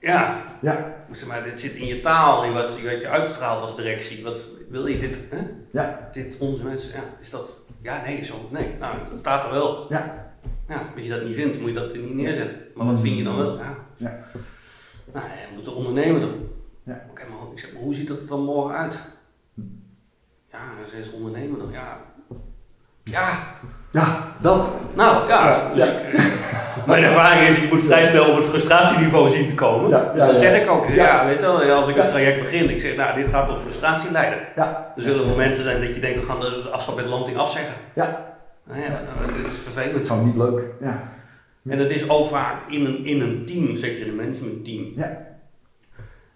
Ja. 0.00 0.42
ja. 0.60 0.92
Zeg 1.12 1.28
maar, 1.28 1.44
dit 1.44 1.60
zit 1.60 1.72
in 1.72 1.86
je 1.86 2.00
taal, 2.00 2.44
in 2.44 2.52
wat, 2.52 2.82
wat 2.82 3.00
je 3.00 3.08
uitstraalt 3.08 3.62
als 3.62 3.76
directie. 3.76 4.24
Wat 4.24 4.44
wil 4.68 4.86
je 4.86 4.98
dit, 4.98 5.18
hè? 5.30 5.38
Ja. 5.72 6.08
Dit 6.12 6.38
onze 6.38 6.64
mensen, 6.64 6.94
ja, 6.94 7.02
is 7.20 7.30
dat, 7.30 7.56
ja, 7.84 8.02
nee, 8.02 8.24
zo, 8.24 8.48
nee. 8.50 8.74
Nou, 8.78 8.98
dat 9.10 9.18
staat 9.18 9.44
er 9.44 9.50
wel. 9.50 9.92
Ja. 9.92 10.32
Ja, 10.68 10.92
als 10.94 11.04
je 11.04 11.10
dat 11.10 11.24
niet 11.24 11.36
vindt, 11.36 11.60
moet 11.60 11.68
je 11.68 11.74
dat 11.74 11.92
er 11.92 11.98
niet 11.98 12.14
neerzetten. 12.14 12.58
Maar 12.74 12.86
wat 12.86 13.00
vind 13.00 13.16
je 13.16 13.24
dan 13.24 13.36
wel? 13.36 13.58
Ja. 13.58 13.76
ja. 13.96 14.24
Nou, 15.12 15.26
je 15.26 15.54
moet 15.54 15.64
de 15.64 15.70
ondernemer 15.70 16.20
doen. 16.20 16.48
Ja. 16.84 17.06
Oké, 17.10 17.22
maar 17.28 17.52
ik 17.52 17.58
zeg, 17.58 17.72
maar 17.72 17.82
hoe 17.82 17.94
ziet 17.94 18.08
dat 18.08 18.20
er 18.20 18.26
dan 18.26 18.44
morgen 18.44 18.76
uit? 18.76 18.98
Ja, 20.50 20.60
ze 20.90 20.98
is 20.98 21.10
ondernemer 21.10 21.58
dan, 21.58 21.70
ja. 21.72 22.04
Ja. 23.02 23.58
Ja, 23.94 24.34
dat. 24.40 24.68
Nou, 24.94 25.28
ja. 25.28 25.70
Dus 25.74 25.88
mijn 26.86 27.04
ervaring 27.04 27.48
is, 27.48 27.60
je 27.60 27.68
moet 27.72 27.82
vrij 27.82 28.06
snel 28.06 28.30
op 28.30 28.36
het 28.36 28.46
frustratieniveau 28.46 29.30
zien 29.30 29.46
te 29.46 29.54
komen. 29.54 29.90
Ja, 29.90 30.12
dus 30.14 30.26
dat 30.26 30.38
zeg 30.38 30.62
ik 30.62 30.70
ook. 30.70 30.88
ja. 30.88 31.26
weet 31.26 31.40
je 31.40 31.46
wel, 31.46 31.72
als 31.72 31.88
ik 31.88 31.96
een 31.96 32.08
traject 32.08 32.42
begin, 32.42 32.70
ik 32.70 32.80
zeg, 32.80 32.96
nou, 32.96 33.14
dit 33.14 33.30
gaat 33.30 33.46
tot 33.46 33.60
frustratie 33.60 34.10
leiden. 34.10 34.38
Ja. 34.54 34.92
Er 34.96 35.02
zullen 35.02 35.28
momenten 35.28 35.62
zijn 35.62 35.80
dat 35.80 35.94
je 35.94 36.00
denkt, 36.00 36.20
we 36.20 36.26
gaan 36.26 36.40
de 36.40 36.68
afstand 36.72 36.96
met 36.96 37.06
landing 37.06 37.36
afzeggen. 37.36 37.74
Ja. 37.94 38.36
Nou 38.64 38.80
ja, 38.80 38.88
nou, 38.88 39.32
dit 39.36 39.46
is 39.46 39.58
vervelend. 39.62 40.06
Gewoon 40.06 40.26
niet 40.26 40.36
leuk. 40.36 40.60
Ja. 40.80 41.12
En 41.68 41.78
dat 41.78 41.90
is 41.90 42.08
ook 42.08 42.28
vaak 42.28 42.70
in 42.70 42.84
een, 42.84 43.04
in 43.04 43.20
een 43.20 43.46
team, 43.46 43.76
zeker 43.76 44.00
in 44.00 44.08
een 44.08 44.16
managementteam, 44.16 44.92
ja. 44.96 45.26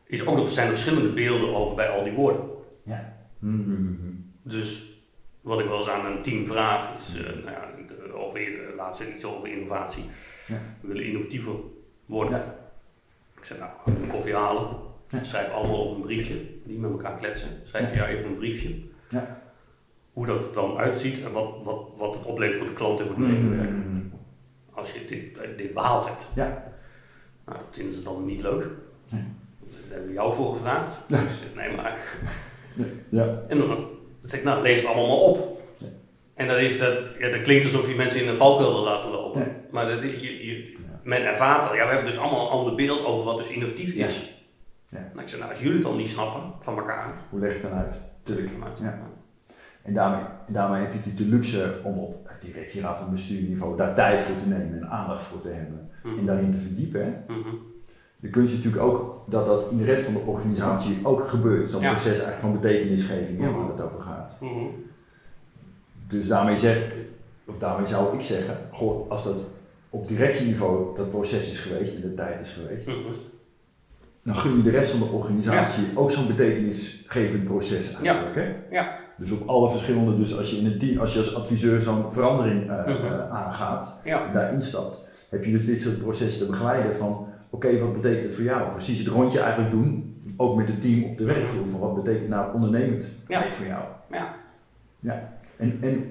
is 0.06 0.26
ook 0.26 0.36
nog, 0.36 0.50
zijn 0.50 0.66
er 0.66 0.72
verschillende 0.72 1.08
beelden 1.08 1.54
over 1.54 1.74
bij 1.74 1.88
al 1.88 2.04
die 2.04 2.12
woorden. 2.12 2.40
Ja. 2.84 3.16
Mm-hmm. 3.38 4.32
Dus 4.42 4.87
wat 5.40 5.60
ik 5.60 5.66
wel 5.66 5.78
eens 5.78 5.88
aan 5.88 6.06
een 6.06 6.22
team 6.22 6.46
vraag 6.46 6.98
is, 6.98 7.16
uh, 7.16 7.26
nou 7.26 7.50
ja, 7.50 7.70
over, 8.12 8.40
laat 8.76 8.96
ze 8.96 9.14
iets 9.14 9.24
over 9.24 9.48
innovatie. 9.48 10.04
Ja. 10.46 10.56
We 10.80 10.88
willen 10.88 11.04
innovatiever 11.04 11.54
worden. 12.06 12.38
Ja. 12.38 12.54
Ik 13.36 13.44
zeg 13.44 13.58
nou, 13.58 13.70
een 13.84 14.08
koffie 14.08 14.34
halen, 14.34 14.76
schrijf 15.22 15.50
allemaal 15.50 15.86
op 15.86 15.96
een 15.96 16.02
briefje, 16.02 16.40
die 16.64 16.78
met 16.78 16.90
elkaar 16.90 17.18
kletsen. 17.18 17.48
Schrijf 17.64 17.90
je 17.90 17.96
ja 17.96 18.06
even 18.06 18.24
een 18.24 18.36
briefje. 18.36 18.74
Ja. 19.08 19.42
Hoe 20.12 20.26
dat 20.26 20.46
er 20.46 20.52
dan 20.52 20.76
uitziet 20.76 21.24
en 21.24 21.32
wat, 21.32 21.54
wat, 21.62 21.88
wat 21.96 22.14
het 22.14 22.24
oplevert 22.24 22.58
voor 22.58 22.68
de 22.68 22.74
klant 22.74 23.00
en 23.00 23.06
voor 23.06 23.14
de 23.14 23.20
mm-hmm. 23.20 23.48
medewerker 23.48 23.88
als 24.78 24.92
je 24.92 25.04
dit, 25.08 25.58
dit 25.58 25.74
behaald 25.74 26.06
hebt. 26.06 26.22
Ja. 26.34 26.72
Nou, 27.44 27.58
dat 27.58 27.66
vinden 27.70 27.94
ze 27.94 28.02
dan 28.02 28.24
niet 28.24 28.40
leuk. 28.40 28.66
Nee. 29.10 29.22
Daar 29.60 29.90
hebben 29.90 30.08
we 30.08 30.14
jou 30.14 30.34
voor 30.34 30.52
gevraagd. 30.52 30.96
Dus 31.06 31.42
nee, 31.54 31.76
maar. 31.76 32.00
Ja. 33.08 33.42
En 33.48 33.58
dan, 33.58 33.88
zeg 34.22 34.38
ik, 34.38 34.44
nou, 34.44 34.62
lees 34.62 34.80
het 34.80 34.86
allemaal 34.86 35.06
maar 35.06 35.26
op. 35.26 35.62
En 36.34 36.48
dat, 36.48 36.58
is 36.58 36.78
dat, 36.78 36.98
ja, 37.18 37.30
dat 37.30 37.42
klinkt 37.42 37.64
alsof 37.64 37.88
je 37.88 37.96
mensen 37.96 38.22
in 38.22 38.28
een 38.28 38.36
valkuil 38.36 38.82
laten 38.84 39.10
lopen. 39.10 39.56
Maar 39.70 39.88
dat, 39.88 40.02
je, 40.02 40.46
je, 40.46 40.76
men 41.02 41.24
ervaart 41.24 41.74
ja, 41.74 41.86
we 41.86 41.92
hebben 41.92 42.10
dus 42.10 42.18
allemaal 42.18 42.46
een 42.46 42.52
ander 42.52 42.74
beeld 42.74 43.04
over 43.04 43.24
wat 43.24 43.36
dus 43.36 43.50
innovatief 43.50 43.94
is. 43.94 44.42
Ja. 44.86 44.98
Nou, 45.12 45.22
ik 45.22 45.28
zeg, 45.28 45.38
nou, 45.38 45.52
als 45.52 45.60
jullie 45.60 45.76
het 45.76 45.86
dan 45.86 45.96
niet 45.96 46.08
snappen 46.08 46.42
van 46.60 46.78
elkaar. 46.78 47.14
Hoe 47.30 47.40
leg 47.40 47.48
je 47.48 47.58
het 47.58 47.70
dan 47.70 47.78
uit? 47.78 47.94
Tuurlijk. 48.22 48.50
Ja. 48.80 48.98
En 49.82 49.94
daarmee, 49.94 50.24
daarmee 50.48 50.80
heb 50.80 51.04
je 51.04 51.14
de 51.14 51.24
luxe 51.24 51.80
om 51.82 51.98
op 51.98 52.30
directieraad 52.40 53.00
en 53.00 53.10
bestuurniveau 53.10 53.76
daar 53.76 53.94
tijd 53.94 54.20
voor 54.20 54.36
te 54.36 54.48
nemen 54.48 54.80
en 54.80 54.88
aandacht 54.88 55.22
voor 55.22 55.40
te 55.40 55.48
hebben 55.48 55.90
en 56.02 56.26
daarin 56.26 56.52
te 56.52 56.58
verdiepen. 56.58 57.24
Mm 57.28 57.42
-hmm. 57.42 57.60
De 58.20 58.28
kunst 58.28 58.52
is 58.52 58.56
natuurlijk 58.56 58.84
ook 58.84 59.22
dat 59.26 59.46
dat 59.46 59.64
in 59.70 59.76
de 59.76 59.84
rest 59.84 60.04
van 60.04 60.14
de 60.14 60.20
organisatie 60.20 60.98
ook 61.02 61.28
gebeurt. 61.28 61.70
Zo'n 61.70 61.80
proces 61.80 62.04
eigenlijk 62.04 62.40
van 62.40 62.60
betekenisgeving 62.60 63.38
waar 63.40 63.68
het 63.76 63.80
over 63.80 64.00
gaat. 64.00 64.32
Mhm. 64.40 64.64
Dus 66.08 66.26
daarmee, 66.26 66.56
zeg, 66.56 66.92
of 67.44 67.58
daarmee 67.58 67.86
zou 67.86 68.16
ik 68.16 68.22
zeggen, 68.22 68.56
goh, 68.72 69.10
als 69.10 69.24
dat 69.24 69.36
op 69.90 70.08
directieniveau 70.08 70.96
dat 70.96 71.10
proces 71.10 71.50
is 71.50 71.58
geweest 71.58 71.94
en 71.94 72.00
de 72.00 72.14
tijd 72.14 72.40
is 72.40 72.52
geweest, 72.52 72.86
mhm. 72.86 72.96
dan 74.22 74.36
gun 74.36 74.56
je 74.56 74.62
de 74.62 74.70
rest 74.70 74.90
van 74.90 75.00
de 75.00 75.14
organisatie 75.14 75.84
ook 75.94 76.10
zo'n 76.10 76.26
betekenisgevend 76.26 77.44
proces 77.44 77.94
eigenlijk. 77.94 78.34
Hè? 78.34 78.76
Ja. 78.76 78.98
Dus 79.16 79.30
op 79.30 79.48
alle 79.48 79.70
verschillende, 79.70 80.16
dus 80.16 80.38
als 80.38 80.50
je 80.50 80.56
in 80.56 80.66
een 80.66 80.78
team, 80.78 80.98
als 80.98 81.12
je 81.12 81.18
als 81.18 81.34
adviseur 81.34 81.80
zo'n 81.80 82.12
verandering 82.12 82.70
uh, 82.70 82.82
uh, 82.86 83.30
aangaat, 83.30 83.94
daarin 84.32 84.62
stapt, 84.62 84.98
heb 85.28 85.44
je 85.44 85.50
dus 85.50 85.64
dit 85.64 85.80
soort 85.80 85.98
processen 85.98 86.40
te 86.40 86.50
begeleiden 86.50 86.96
van, 86.96 87.27
oké, 87.50 87.78
wat 87.78 87.92
betekent 87.92 88.24
het 88.24 88.34
voor 88.34 88.44
jou? 88.44 88.70
Precies 88.70 88.98
het 88.98 89.08
rondje 89.08 89.40
eigenlijk 89.40 89.70
doen, 89.70 90.16
ook 90.36 90.56
met 90.56 90.68
het 90.68 90.80
team 90.80 91.04
op 91.04 91.18
de 91.18 91.24
werkvloer, 91.24 91.68
van 91.68 91.80
wat 91.80 92.04
betekent 92.04 92.28
nou 92.28 92.54
ondernemend 92.54 93.04
ja. 93.28 93.50
voor 93.50 93.66
jou? 93.66 93.82
Ja. 94.10 94.34
ja. 94.98 95.32
En, 95.56 95.78
en 95.80 96.10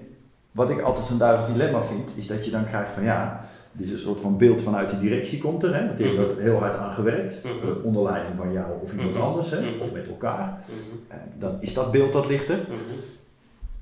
wat 0.52 0.69
ik 0.69 0.82
altijd 0.82 1.06
zo'n 1.06 1.17
duivels 1.17 1.52
dilemma 1.52 1.82
vind, 1.82 2.12
is 2.15 2.28
dat 2.28 2.45
je 2.45 2.52
dan 2.52 2.65
krijgt 2.65 2.93
van 2.93 3.04
ja, 3.04 3.39
dit 3.71 3.86
is 3.86 3.91
een 3.91 3.97
soort 3.97 4.21
van 4.21 4.38
beeld 4.38 4.62
vanuit 4.62 4.89
de 4.89 5.00
directie 5.00 5.39
komt 5.39 5.63
er, 5.63 5.76
hè, 5.76 5.86
want 5.86 5.97
die 5.97 6.08
hebben 6.08 6.30
er 6.30 6.41
heel 6.41 6.60
hard 6.60 6.78
aan 6.78 6.93
gewerkt, 6.93 7.43
mm 7.43 7.65
onder 7.84 8.04
leiding 8.04 8.36
van 8.36 8.52
jou 8.52 8.65
of 8.82 8.91
iemand 8.91 9.13
mhm. 9.13 9.21
anders, 9.21 9.52
hè, 9.52 9.60
mhm. 9.60 9.82
of 9.82 9.93
met 9.93 10.08
elkaar. 10.08 10.60
Mhm. 10.65 11.15
dan 11.39 11.58
is 11.60 11.73
dat 11.73 11.91
beeld 11.91 12.13
dat 12.13 12.28
ligt 12.28 12.50
er. 12.50 12.67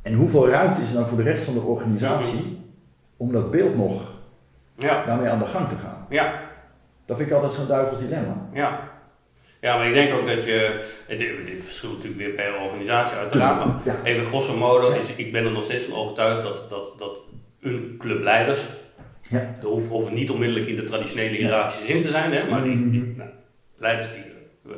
En 0.01 0.13
hoeveel 0.13 0.49
ruimte 0.49 0.81
is 0.81 0.89
er 0.89 0.95
dan 0.95 1.07
voor 1.07 1.17
de 1.17 1.23
rest 1.23 1.43
van 1.43 1.53
de 1.53 1.59
organisatie 1.59 2.57
om 3.17 3.31
dat 3.31 3.51
beeld 3.51 3.75
nog 3.75 4.11
ja. 4.77 5.05
daarmee 5.05 5.29
aan 5.29 5.39
de 5.39 5.45
gang 5.45 5.69
te 5.69 5.75
gaan? 5.75 6.05
Ja. 6.09 6.33
Dat 7.05 7.17
vind 7.17 7.29
ik 7.29 7.35
altijd 7.35 7.53
zo'n 7.53 7.67
duivels 7.67 7.99
dilemma. 7.99 8.49
Ja. 8.53 8.93
Ja, 9.61 9.77
maar 9.77 9.87
ik 9.87 9.93
denk 9.93 10.13
ook 10.13 10.27
dat 10.27 10.45
je, 10.45 10.85
dit, 11.07 11.17
dit 11.45 11.63
verschilt 11.63 11.93
natuurlijk 11.93 12.21
weer 12.21 12.29
per 12.29 12.59
organisatie 12.61 13.17
uiteraard, 13.17 13.65
maar 13.65 13.95
even 14.03 14.25
grosso 14.25 14.57
modo, 14.57 14.89
is, 14.89 15.15
ik 15.15 15.31
ben 15.31 15.45
er 15.45 15.51
nog 15.51 15.63
steeds 15.63 15.85
van 15.85 15.97
overtuigd 15.97 16.43
dat, 16.43 16.69
dat, 16.69 16.99
dat 16.99 17.17
een 17.61 17.95
clubleiders, 17.99 18.59
ja. 19.29 19.55
dat 19.61 19.71
hoeft, 19.71 20.11
niet 20.11 20.29
onmiddellijk 20.29 20.67
in 20.67 20.75
de 20.75 20.83
traditionele 20.83 21.37
hiërarchische 21.37 21.85
zin 21.85 22.01
te 22.01 22.09
zijn, 22.09 22.31
hè, 22.31 22.49
maar 22.49 22.63
die, 22.63 22.89
die 22.89 23.13
nou, 23.17 23.29
leiders 23.77 24.07
die 24.11 24.23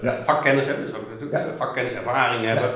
ja. 0.01 0.23
vakkennis 0.23 0.65
hebben, 0.65 0.85
dus 0.85 0.95
ook 0.95 1.09
natuurlijk 1.09 1.57
vakkennis, 1.57 1.93
ervaring 1.93 2.45
hebben, 2.45 2.71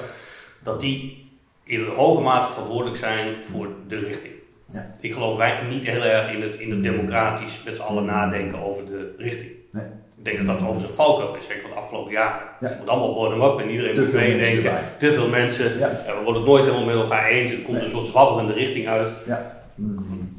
dat 0.63 0.81
die 0.81 1.29
in 1.63 1.79
een 1.79 1.95
hoge 1.95 2.21
mate 2.21 2.51
verantwoordelijk 2.51 2.97
zijn 2.97 3.35
voor 3.51 3.67
de 3.87 3.99
richting. 3.99 4.33
Ik 4.99 5.13
geloof 5.13 5.37
wij 5.37 5.59
niet 5.69 5.83
heel 5.83 6.03
erg 6.03 6.33
in 6.33 6.41
het, 6.41 6.55
in 6.55 6.71
het 6.71 6.83
democratisch 6.83 7.63
met 7.65 7.75
z'n 7.75 7.81
allen 7.81 8.05
nadenken 8.05 8.59
over 8.59 8.85
de 8.85 9.15
richting. 9.17 9.51
Nee. 9.71 9.83
Ik 10.17 10.23
denk 10.23 10.47
dat 10.47 10.59
dat 10.59 10.67
over 10.67 10.81
zijn 10.81 10.93
valkuil 10.93 11.35
is, 11.35 11.47
zeker 11.47 11.61
van 11.61 11.69
de 11.69 11.75
afgelopen 11.75 12.11
jaren. 12.11 12.41
Ja. 12.59 12.67
Het 12.67 12.79
moet 12.79 12.87
allemaal 12.87 13.13
bottom-up 13.13 13.59
en 13.59 13.69
iedereen 13.69 13.99
moet 13.99 14.13
meedenken. 14.13 14.73
Te 14.99 15.11
veel 15.11 15.29
mensen. 15.29 15.79
Ja. 15.79 15.89
we 15.89 16.21
worden 16.23 16.41
het 16.41 16.51
nooit 16.51 16.63
helemaal 16.63 16.85
met 16.85 16.95
elkaar 16.95 17.27
eens. 17.27 17.51
Er 17.51 17.57
komt 17.57 17.81
een 17.81 17.89
soort 17.89 18.05
zwabberende 18.05 18.53
richting 18.53 18.87
uit. 18.87 19.13
Ja. 19.25 19.63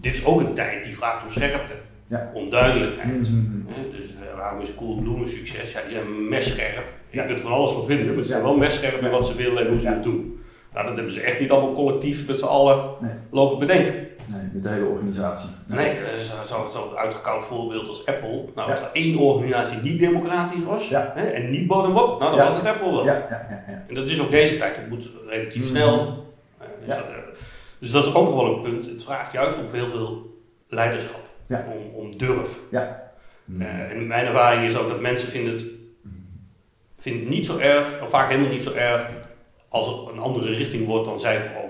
Dit 0.01 0.15
is 0.15 0.25
ook 0.25 0.41
een 0.41 0.55
tijd 0.55 0.85
die 0.85 0.97
vraagt 0.97 1.25
om 1.25 1.31
scherpte. 1.31 1.75
Ja. 2.07 2.31
Om 2.35 2.51
duidelijkheid. 2.51 3.31
Mm 3.31 3.67
Dus 3.91 4.07
uh, 4.07 4.37
waarom 4.37 4.61
is 4.61 4.75
Cool 4.75 4.97
Bloemen 4.97 5.29
succes? 5.29 5.73
Ja, 5.73 5.81
die 5.87 5.93
zijn 5.93 6.29
messcherp. 6.29 6.85
Je 7.11 7.27
kunt 7.27 7.39
er 7.39 7.41
van 7.41 7.53
alles 7.53 7.73
van 7.73 7.87
vinden, 7.87 8.15
maar 8.15 8.25
ze 8.25 8.31
zijn 8.31 8.43
wel 8.43 8.57
messcherp 8.57 9.03
in 9.03 9.11
wat 9.11 9.27
ze 9.27 9.37
willen 9.37 9.65
en 9.65 9.69
hoe 9.69 9.81
ze 9.81 9.89
het 9.89 10.03
doen. 10.03 10.41
Nou, 10.73 10.87
dat 10.87 10.95
hebben 10.95 11.13
ze 11.13 11.21
echt 11.21 11.41
niet 11.41 11.51
allemaal 11.51 11.75
collectief 11.75 12.29
met 12.29 12.39
z'n 12.39 12.45
allen 12.45 12.91
lopen 13.31 13.59
bedenken. 13.59 13.95
Nee, 14.27 14.49
met 14.53 14.63
de 14.63 14.69
hele 14.69 14.85
organisatie. 14.85 15.49
Nee, 15.67 15.87
nee 15.87 15.95
zo'n 16.47 16.73
zo, 16.73 16.95
uitgekoud 16.97 17.45
voorbeeld 17.45 17.89
als 17.89 18.07
Apple. 18.07 18.45
Nou, 18.55 18.71
als 18.71 18.81
er 18.81 18.91
één 18.93 19.19
organisatie 19.19 19.79
niet 19.83 19.99
democratisch 19.99 20.65
was 20.65 20.89
hè, 20.89 21.23
en 21.23 21.51
niet 21.51 21.67
bottom-up, 21.67 22.19
nou, 22.19 22.37
dan 22.37 22.47
was 22.47 22.57
het 22.57 22.67
Apple 22.67 22.91
wel. 22.91 23.05
Ja, 23.05 23.27
ja, 23.31 23.47
ja, 23.51 23.85
En 23.89 23.95
dat 23.95 24.09
is 24.09 24.21
ook 24.21 24.31
deze 24.31 24.59
tijd. 24.59 24.77
Het 24.77 24.89
moet 24.89 25.09
relatief 25.29 25.67
snel. 25.69 26.25
Uh, 26.61 26.67
dus, 26.87 26.97
dat, 26.97 27.05
uh, 27.05 27.17
dus, 27.79 27.91
dat, 27.91 28.07
is 28.07 28.15
ook 28.15 28.35
wel 28.35 28.55
een 28.55 28.63
punt. 28.63 28.87
Het 28.87 29.05
vraagt 29.05 29.33
juist 29.33 29.59
om 29.59 29.65
heel 29.73 29.91
veel 29.91 30.41
leiderschap. 30.69 31.21
Om, 31.49 31.95
om 31.95 32.19
durf. 32.19 32.59
Ja. 32.71 33.13
Uh, 33.59 33.91
en 33.91 34.07
mijn 34.07 34.27
ervaring 34.27 34.67
is 34.67 34.77
ook 34.77 34.89
dat 34.89 35.01
mensen 35.01 35.29
vinden 35.29 35.53
het, 35.53 35.65
vinden 36.99 37.23
het 37.23 37.31
niet 37.31 37.47
zo 37.47 37.59
erg, 37.59 38.03
of 38.03 38.11
vaak 38.11 38.31
helemaal 38.31 38.51
niet 38.51 38.63
zo 38.63 38.73
erg, 38.73 39.07
als 39.69 39.87
het 39.87 40.09
een 40.13 40.19
andere 40.19 40.53
richting 40.53 40.87
wordt 40.87 41.05
dan 41.05 41.21
zij 41.21 41.41
voor 41.41 41.63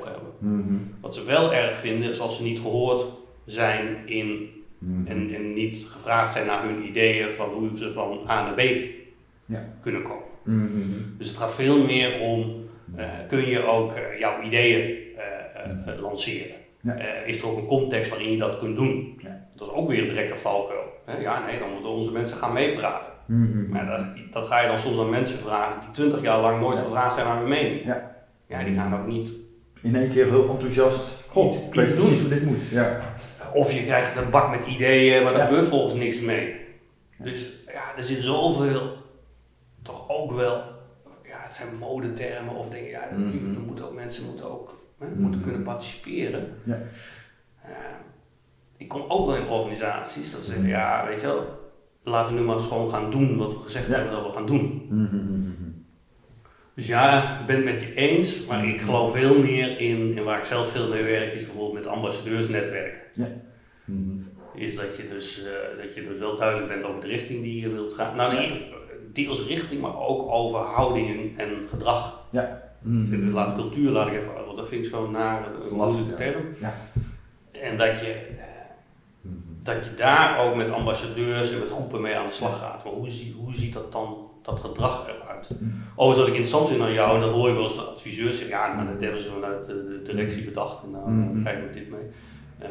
Mm 0.43 0.95
Wat 1.01 1.15
ze 1.15 1.25
wel 1.25 1.55
erg 1.55 1.81
vinden 1.81 2.11
is 2.11 2.21
als 2.21 2.37
ze 2.37 2.43
niet 2.43 2.61
gehoord 2.61 3.05
zijn 3.47 3.97
in 4.07 4.27
mm 4.79 5.07
en, 5.07 5.35
en, 5.35 5.55
niet 5.55 5.87
gevraagd 5.91 6.33
zijn 6.33 6.47
naar 6.47 6.63
hun 6.63 6.87
ideeën 6.87 7.33
van 7.33 7.49
hoe 7.49 7.71
ze 7.75 7.93
van 7.93 8.19
A 8.29 8.43
naar 8.43 8.55
B 8.55 8.61
ja. 9.47 9.65
kunnen 9.81 10.03
komen. 10.03 10.25
Mm 10.45 11.15
Dus 11.19 11.29
het 11.29 11.37
gaat 11.37 11.55
veel 11.55 11.85
meer 11.85 12.21
om, 12.21 12.55
uh, 12.97 13.05
kun 13.29 13.49
je 13.49 13.63
ook 13.63 13.97
uh, 13.97 14.19
jouw 14.19 14.43
ideeën 14.43 14.97
uh, 15.87 16.01
lanceren? 16.01 16.57
Ja. 16.81 16.95
is 17.27 17.39
er 17.39 17.47
ook 17.47 17.59
een 17.59 17.67
context 17.67 18.11
waarin 18.11 18.33
je 18.33 18.39
dat 18.39 18.59
kunt 18.59 18.77
doen? 18.77 19.21
Ja. 19.23 19.49
Dat 19.57 19.69
is 19.69 19.75
ook 19.75 19.89
weer 19.89 20.03
een 20.03 20.09
directe 20.09 20.37
valkuil. 20.37 20.81
Ja, 21.21 21.47
nee, 21.47 21.59
dan 21.59 21.73
moeten 21.73 21.91
onze 21.91 22.13
mensen 22.13 22.37
gaan 22.37 22.53
meepraten. 22.53 23.13
Maar 23.71 23.87
dat, 23.87 24.07
dat, 24.33 24.47
ga 24.47 24.61
je 24.61 24.69
dan 24.69 24.79
soms 24.79 24.99
aan 24.99 25.11
mensen 25.11 25.39
vragen 25.39 25.81
die 25.81 25.91
twintig 25.91 26.23
jaar 26.23 26.41
lang 26.41 26.61
nooit 26.61 26.79
gevraagd 26.79 27.15
zijn 27.15 27.27
naar 27.27 27.39
hun 27.39 27.49
mening. 27.49 27.83
Ja. 27.83 28.25
ja, 28.47 28.65
die 28.65 28.75
gaan 28.75 29.01
ook 29.01 29.07
niet 29.07 29.31
in 29.83 29.97
één 29.97 30.11
keer 30.11 30.27
heel 30.27 30.49
enthousiast. 30.49 31.25
God, 31.29 31.55
ik 31.55 31.75
weet 31.75 31.95
precies 31.95 32.21
hoe 32.21 32.29
dit 32.29 32.45
moet. 32.45 32.69
Ja. 32.71 33.13
Of 33.53 33.73
je 33.73 33.85
krijgt 33.85 34.17
een 34.17 34.31
bak 34.31 34.51
met 34.51 34.67
ideeën, 34.67 35.23
maar 35.23 35.33
daar 35.33 35.47
gebeurt 35.47 35.69
volgens 35.69 35.95
niks 35.95 36.21
mee. 36.21 36.61
Dus 37.19 37.65
ja, 37.67 37.97
er 37.97 38.05
zit 38.05 38.23
zoveel, 38.23 38.97
toch 39.83 40.09
ook 40.09 40.33
wel, 40.33 40.57
ja, 41.25 41.39
het 41.39 41.55
zijn 41.55 41.77
modetermen 41.79 42.55
of 42.55 42.69
dingen, 42.69 42.91
ja, 42.91 43.09
mm 43.17 43.31
-hmm. 43.31 43.55
er 43.55 43.61
moeten 43.61 43.85
ook, 43.85 43.95
mensen 43.95 44.25
moeten 44.25 44.51
ook 44.51 44.83
hè, 44.99 45.07
mm 45.07 45.13
-hmm. 45.13 45.23
moeten 45.23 45.41
kunnen 45.41 45.63
participeren. 45.63 46.55
Ja. 46.65 46.79
Uh, 47.65 47.71
ik 48.77 48.89
kom 48.89 49.05
ook 49.09 49.27
wel 49.27 49.37
in 49.37 49.49
organisaties 49.49 50.33
dat 50.33 50.41
ze 50.41 50.47
zeggen, 50.47 50.65
mhm. 50.65 50.73
ja, 50.73 51.07
weet 51.07 51.21
je 51.21 51.27
wel, 51.27 51.45
laten 52.03 52.35
we 52.35 52.41
nu 52.41 52.47
maar 52.47 52.57
eens 52.57 52.67
gewoon 52.67 52.91
gaan 52.91 53.11
doen 53.11 53.37
wat 53.37 53.53
we 53.53 53.59
gezegd 53.59 53.87
hebben 53.87 54.13
dat 54.13 54.27
we 54.27 54.33
gaan 54.33 54.47
doen. 54.47 54.87
-hmm. 56.75 56.83
Dus 56.83 56.87
ja, 56.87 57.41
ik 57.41 57.47
ben 57.47 57.57
het 57.57 57.65
met 57.65 57.83
je 57.83 57.95
eens, 57.95 58.47
maar 58.47 58.67
ik 58.67 58.81
geloof 58.81 59.13
veel 59.13 59.43
meer 59.43 59.81
in, 59.81 60.15
en 60.17 60.25
waar 60.25 60.39
ik 60.39 60.45
zelf 60.45 60.71
veel 60.71 60.89
mee 60.89 61.03
werk, 61.03 61.33
is 61.33 61.45
bijvoorbeeld 61.45 61.85
met 61.85 61.87
ambassadeursnetwerken. 61.87 63.01
Ja. 63.13 63.29
Mm 63.85 64.31
Is 64.55 64.75
dat 64.77 64.97
je, 64.97 65.09
dus, 65.09 65.45
uh, 65.45 65.83
dat 65.83 65.95
je 65.95 66.09
dus 66.09 66.19
wel 66.19 66.37
duidelijk 66.37 66.69
bent 66.69 66.85
over 66.85 67.01
de 67.01 67.07
richting 67.07 67.43
die 67.43 67.61
je 67.61 67.73
wilt 67.73 67.93
gaan. 67.93 68.17
Nou, 68.17 68.41
niet 68.41 68.63
deels 69.13 69.47
richting, 69.47 69.81
maar 69.81 69.99
ook 69.99 70.31
over 70.31 70.59
houdingen 70.59 71.33
en 71.37 71.49
gedrag. 71.71 72.21
Ja. 72.31 72.63
Mm 72.81 73.33
Laat 73.33 73.55
cultuur 73.55 73.91
laat 73.91 74.07
ik 74.07 74.13
even 74.13 74.35
uit, 74.37 74.47
want 74.47 74.57
dat 74.57 74.69
vind 74.69 74.85
ik 74.85 74.91
zo'n 74.91 75.11
naar 75.11 75.47
een 75.71 75.77
lastige 75.77 76.15
term. 76.15 76.43
Ja. 76.61 76.75
En 77.53 77.79
dat 77.79 78.01
je, 78.01 78.27
uh, 78.37 79.31
dat 79.63 79.85
je 79.85 79.95
daar 79.97 80.39
ook 80.39 80.55
met 80.55 80.71
ambassadeurs 80.71 81.53
en 81.53 81.59
met 81.59 81.71
groepen 81.71 82.01
mee 82.01 82.17
aan 82.17 82.27
de 82.27 82.33
slag 82.33 82.59
gaat. 82.59 82.85
Maar 82.85 82.93
hoe, 82.93 83.11
hoe 83.37 83.55
ziet 83.55 83.75
dat 83.75 83.93
dan 83.93 84.31
dat 84.43 84.61
gedrag 84.61 85.09
eruit. 85.09 85.49
Mm. 85.59 85.83
Overigens 85.97 86.19
wat 86.19 86.29
ik 86.29 86.35
interessant 86.35 86.69
vind 86.69 86.81
aan 86.83 86.93
jou, 86.93 87.15
en 87.15 87.21
dat 87.21 87.31
hoor 87.31 87.49
je 87.49 87.55
wel 87.55 87.65
eens 87.65 87.75
de 87.75 87.81
adviseurs 87.81 88.39
zeggen, 88.39 88.57
ja, 88.57 88.75
nou, 88.75 88.89
dat 88.93 89.01
hebben 89.01 89.23
ze 89.23 89.31
vanuit 89.31 89.67
de 89.67 90.03
directie 90.05 90.45
bedacht 90.45 90.83
en 90.83 90.91
nou, 90.91 91.11
mm. 91.11 91.33
dan 91.33 91.43
krijgen 91.43 91.69
we 91.69 91.75
dit 91.75 91.91
mee. 91.91 92.01
Uh, 92.63 92.69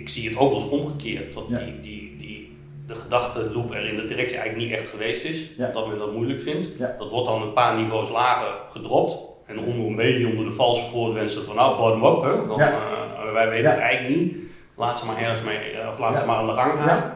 ik 0.00 0.08
zie 0.08 0.28
het 0.28 0.38
ook 0.38 0.50
wel 0.50 0.60
eens 0.60 0.70
omgekeerd, 0.70 1.34
dat 1.34 1.48
die, 1.48 1.80
die, 1.80 2.16
die, 2.18 2.56
de 2.86 2.94
gedachtenloop 2.94 3.74
er 3.74 3.88
in 3.88 3.96
de 3.96 4.06
directie 4.06 4.36
eigenlijk 4.36 4.68
niet 4.68 4.78
echt 4.78 4.88
geweest 4.88 5.24
is, 5.24 5.56
ja. 5.56 5.70
dat 5.72 5.88
men 5.88 5.98
dat 5.98 6.12
moeilijk 6.12 6.42
vindt. 6.42 6.78
Ja. 6.78 6.94
Dat 6.98 7.10
wordt 7.10 7.26
dan 7.26 7.42
een 7.42 7.52
paar 7.52 7.76
niveaus 7.76 8.10
lager 8.10 8.52
gedropt 8.70 9.18
en 9.46 9.58
onder 9.58 9.86
een 9.86 9.96
beetje 9.96 10.28
onder 10.28 10.44
de 10.44 10.52
valse 10.52 10.90
voorwensen 10.90 11.44
van 11.44 11.56
nou, 11.56 11.76
bottom 11.76 12.04
up, 12.04 12.22
hè. 12.22 12.46
Dan, 12.46 12.60
uh, 12.60 13.32
wij 13.32 13.48
weten 13.48 13.70
het 13.70 13.80
eigenlijk 13.80 14.20
niet, 14.20 14.36
laat 14.76 14.98
ze 14.98 15.06
maar 15.06 15.18
ergens 15.18 15.42
mee, 15.42 15.88
of 15.92 15.98
laat 15.98 16.16
ze 16.16 16.26
maar 16.26 16.36
aan 16.36 16.46
de 16.46 16.52
gang 16.52 16.80
gaan. 16.80 17.12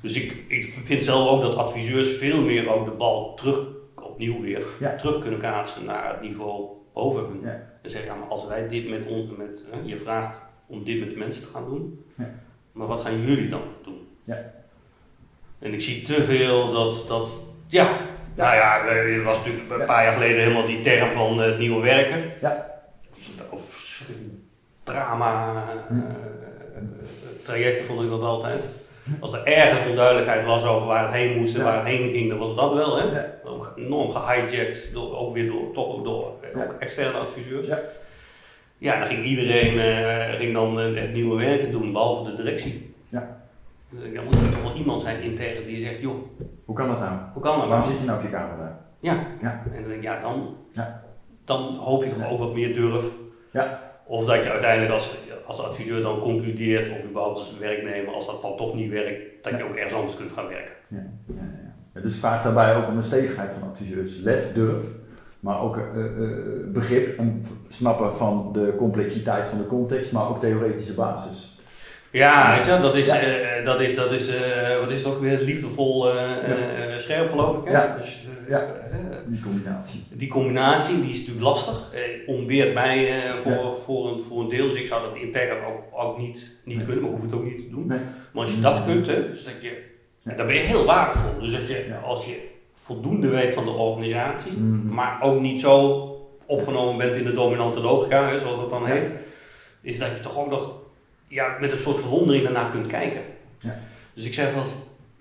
Dus 0.00 0.14
ik, 0.14 0.44
ik 0.46 0.72
vind 0.84 1.04
zelf 1.04 1.28
ook 1.28 1.42
dat 1.42 1.56
adviseurs 1.56 2.16
veel 2.16 2.40
meer 2.40 2.68
ook 2.68 2.84
de 2.84 2.90
bal 2.90 3.34
terug, 3.34 3.66
opnieuw 3.94 4.40
weer, 4.40 4.66
terug 4.98 5.20
kunnen 5.20 5.40
kaatsen 5.40 5.84
naar 5.84 6.08
het 6.10 6.20
niveau 6.20 6.68
boven 6.92 7.24
hun. 7.24 7.40
Ja. 7.42 7.68
En 7.82 7.90
zeggen, 7.90 8.10
ja, 8.10 8.18
maar 8.18 8.28
als 8.28 8.46
wij 8.46 8.68
dit 8.68 8.88
met 8.88 9.06
ons, 9.06 9.30
met, 9.36 9.64
hè, 9.70 9.80
je 9.84 9.96
vraagt 9.96 10.38
om 10.66 10.84
dit 10.84 11.00
met 11.00 11.10
de 11.10 11.16
mensen 11.16 11.42
te 11.42 11.48
gaan 11.52 11.64
doen, 11.64 12.04
ja. 12.16 12.30
maar 12.72 12.86
wat 12.86 13.00
gaan 13.00 13.20
jullie 13.20 13.48
dan 13.48 13.62
doen? 13.82 14.08
Ja. 14.24 14.52
En 15.58 15.72
ik 15.72 15.80
zie 15.80 16.02
te 16.02 16.24
veel 16.24 16.72
dat, 16.72 17.08
dat 17.08 17.30
ja, 17.66 17.88
nou 18.36 18.54
ja, 18.54 18.86
er 18.86 19.22
was 19.22 19.38
natuurlijk 19.38 19.80
een 19.80 19.86
paar 19.86 20.04
jaar 20.04 20.12
geleden 20.12 20.42
helemaal 20.42 20.66
die 20.66 20.80
term 20.80 21.12
van 21.12 21.38
het 21.38 21.58
nieuwe 21.58 21.82
werken. 21.82 22.32
Ja. 22.40 22.82
Of 23.50 24.04
drama, 24.84 25.64
hm. 25.88 25.94
uh, 25.94 26.02
trajecten 27.44 27.86
vond 27.86 28.02
ik 28.02 28.08
dat 28.08 28.22
altijd. 28.22 28.64
Als 29.20 29.32
er 29.32 29.44
ergens 29.44 29.88
onduidelijkheid 29.88 30.46
was 30.46 30.64
over 30.64 30.86
waar 30.86 31.04
het 31.04 31.14
heen 31.14 31.38
moest 31.38 31.56
en 31.56 31.64
waar 31.64 31.76
het 31.76 31.86
heen 31.86 32.10
ging, 32.10 32.28
dan 32.28 32.38
was 32.38 32.54
dat 32.54 32.72
wel. 32.72 32.96
Hè? 32.96 33.22
Enorm 33.76 34.10
gehijacked, 34.10 34.90
door, 34.92 35.16
ook 35.16 35.34
weer 35.34 35.46
door, 35.46 35.72
toch 35.72 35.86
ook 35.86 36.04
door 36.04 36.32
ook 36.54 36.76
externe 36.78 37.18
adviseurs. 37.18 37.66
Ja. 37.66 37.78
ja, 38.78 38.98
dan 38.98 39.08
ging 39.08 39.24
iedereen 39.24 39.74
uh, 39.74 40.38
ging 40.38 40.52
dan 40.52 40.76
het 40.76 41.12
nieuwe 41.12 41.36
werken 41.36 41.70
doen, 41.70 41.92
behalve 41.92 42.30
de 42.30 42.36
directie. 42.36 42.94
Ja. 43.08 43.38
Dan 43.90 44.24
moet 44.24 44.34
er 44.34 44.50
toch 44.50 44.62
wel 44.62 44.74
iemand 44.74 45.02
zijn 45.02 45.22
intern 45.22 45.66
die 45.66 45.84
zegt, 45.84 46.00
joh. 46.00 46.16
Hoe 46.64 46.76
kan 46.76 46.88
dat 46.88 47.00
nou? 47.00 47.12
Hoe 47.32 47.42
kan 47.42 47.58
dat 47.58 47.68
Waarom 47.68 47.88
nou? 47.88 47.92
zit 47.92 48.00
je 48.00 48.06
nou 48.06 48.18
op 48.18 48.24
je 48.24 48.30
kamer 48.30 48.58
daar? 48.58 48.78
Ja. 49.00 49.26
ja. 49.40 49.62
En 49.64 49.80
dan 49.80 49.88
denk 49.88 49.94
ik, 49.94 50.02
ja, 50.02 50.20
dan, 50.20 50.56
ja. 50.70 51.02
dan 51.44 51.76
hoop 51.76 52.04
je 52.04 52.12
toch 52.12 52.30
ook 52.30 52.38
wat 52.38 52.54
meer 52.54 52.74
durf. 52.74 53.04
Ja. 53.52 53.89
Of 54.10 54.24
dat 54.26 54.42
je 54.42 54.50
uiteindelijk 54.50 54.92
als, 54.92 55.16
als 55.46 55.62
adviseur 55.62 56.02
dan 56.02 56.20
concludeert, 56.20 56.90
of 56.90 57.08
überhaupt 57.08 57.38
als 57.38 57.58
werknemer, 57.58 58.14
als 58.14 58.26
dat 58.26 58.42
dan 58.42 58.56
toch 58.56 58.74
niet 58.74 58.90
werkt, 58.90 59.44
dat 59.44 59.56
je 59.56 59.64
ook 59.64 59.74
ergens 59.74 59.94
anders 59.94 60.16
kunt 60.16 60.32
gaan 60.32 60.48
werken. 60.48 60.72
Ja, 60.88 61.06
ja, 61.26 61.42
ja. 61.94 62.00
Dus 62.00 62.18
vraagt 62.18 62.44
daarbij 62.44 62.76
ook 62.76 62.88
om 62.88 62.96
de 62.96 63.02
stevigheid 63.02 63.54
van 63.54 63.68
adviseurs. 63.68 64.16
Lef, 64.16 64.52
durf, 64.52 64.82
maar 65.40 65.60
ook 65.60 65.76
uh, 65.76 66.04
uh, 66.18 66.28
begrip 66.66 67.18
en 67.18 67.44
snappen 67.68 68.12
van 68.12 68.50
de 68.52 68.74
complexiteit 68.76 69.48
van 69.48 69.58
de 69.58 69.66
context, 69.66 70.12
maar 70.12 70.28
ook 70.28 70.40
theoretische 70.40 70.94
basis. 70.94 71.49
Ja, 72.10 72.56
weet 72.56 72.66
je, 72.66 72.82
dat 72.82 72.94
is, 72.94 73.06
ja. 73.06 73.58
uh, 73.58 73.64
dat 73.64 73.80
is, 73.80 73.94
dat 73.94 74.12
is 74.12 74.34
uh, 74.34 74.78
wat 74.78 74.90
is 74.90 74.98
het 74.98 75.14
ook 75.14 75.20
weer, 75.20 75.38
liefdevol 75.38 76.14
uh, 76.14 76.14
ja. 76.14 76.98
scherp 76.98 77.30
geloof 77.30 77.56
ik. 77.56 77.64
Hè? 77.64 77.70
Ja. 77.70 77.96
Dus, 77.96 78.26
ja, 78.48 78.66
die 79.26 79.40
combinatie. 79.40 80.04
Die 80.10 80.28
combinatie 80.28 81.00
die 81.00 81.10
is 81.10 81.18
natuurlijk 81.18 81.44
lastig, 81.44 81.92
ontbeert 82.26 82.74
mij 82.74 83.22
voor, 83.42 83.76
voor, 83.76 84.08
een, 84.08 84.24
voor 84.24 84.40
een 84.40 84.48
deel, 84.48 84.68
dus 84.68 84.78
ik 84.78 84.86
zou 84.86 85.02
dat 85.02 85.22
intern 85.22 85.64
ook, 85.64 85.82
ook 85.92 86.18
niet, 86.18 86.56
niet 86.64 86.76
nee. 86.76 86.86
kunnen, 86.86 87.02
maar 87.02 87.12
hoef 87.12 87.22
het 87.22 87.34
ook 87.34 87.44
niet 87.44 87.56
te 87.56 87.68
doen. 87.70 87.86
Nee. 87.86 87.98
Maar 88.32 88.44
als 88.44 88.54
je 88.54 88.60
dat 88.60 88.84
kunt, 88.84 89.06
hè, 89.06 89.30
dus 89.30 89.44
dat 89.44 89.62
je, 89.62 89.82
dan 90.36 90.46
ben 90.46 90.54
je 90.54 90.60
heel 90.60 90.84
waardevol. 90.84 91.40
Dus 91.40 91.58
als 91.58 91.66
je, 91.66 91.94
als 92.04 92.24
je 92.24 92.48
voldoende 92.82 93.28
weet 93.28 93.54
van 93.54 93.64
de 93.64 93.70
organisatie, 93.70 94.52
mm 94.52 94.80
-hmm. 94.80 94.94
maar 94.94 95.22
ook 95.22 95.40
niet 95.40 95.60
zo 95.60 96.06
opgenomen 96.46 96.96
bent 96.96 97.16
in 97.16 97.24
de 97.24 97.32
dominante 97.32 97.80
logica, 97.80 98.28
hè, 98.28 98.40
zoals 98.40 98.58
dat 98.58 98.70
dan 98.70 98.86
heet, 98.86 99.10
is 99.82 99.98
dat 99.98 100.08
je 100.08 100.20
toch 100.22 100.38
ook 100.38 100.50
nog 100.50 100.80
ja, 101.30 101.56
met 101.60 101.72
een 101.72 101.78
soort 101.78 102.00
verwondering 102.00 102.44
daarna 102.44 102.70
kunt 102.70 102.86
kijken. 102.86 103.22
Ja. 103.58 103.78
Dus 104.14 104.24
ik 104.24 104.34
zeg 104.34 104.54
wel 104.54 104.64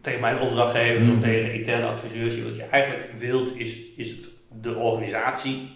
tegen 0.01 0.19
mijn 0.19 0.39
opdrachtgevers 0.39 1.05
mm. 1.05 1.15
of 1.15 1.21
tegen 1.21 1.53
interne 1.53 1.85
adviseurs, 1.85 2.43
wat 2.43 2.55
je 2.55 2.63
eigenlijk 2.63 3.11
wilt 3.17 3.55
is, 3.55 3.93
is 3.95 4.09
het 4.09 4.25
de 4.61 4.75
organisatie 4.75 5.69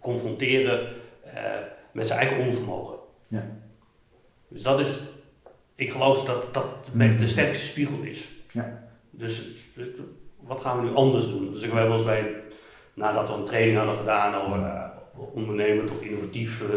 confronteren 0.00 0.88
uh, 1.26 1.32
met 1.92 2.06
zijn 2.06 2.18
eigen 2.18 2.46
onvermogen. 2.46 2.96
Ja. 3.28 3.46
Dus 4.48 4.62
dat 4.62 4.80
is, 4.80 5.00
ik 5.74 5.92
geloof 5.92 6.24
dat 6.24 6.54
dat 6.54 6.66
mm. 6.92 7.18
de 7.18 7.28
sterkste 7.28 7.66
spiegel 7.66 8.02
is. 8.02 8.28
Ja. 8.52 8.88
Dus, 9.10 9.52
dus, 9.74 9.88
wat 10.40 10.60
gaan 10.60 10.80
we 10.80 10.88
nu 10.88 10.94
anders 10.94 11.26
doen? 11.26 11.52
Dus 11.52 11.62
ik 11.62 11.72
heb 11.72 11.86
wel 11.88 11.96
eens 11.96 12.04
bij, 12.04 12.34
nadat 12.94 13.28
we 13.28 13.34
een 13.34 13.44
training 13.44 13.76
hadden 13.76 13.96
gedaan 13.96 14.34
over 14.34 14.58
uh, 14.58 14.85
ondernemend 15.16 15.90
of 15.90 16.02
innovatief. 16.02 16.62
Uh, 16.62 16.70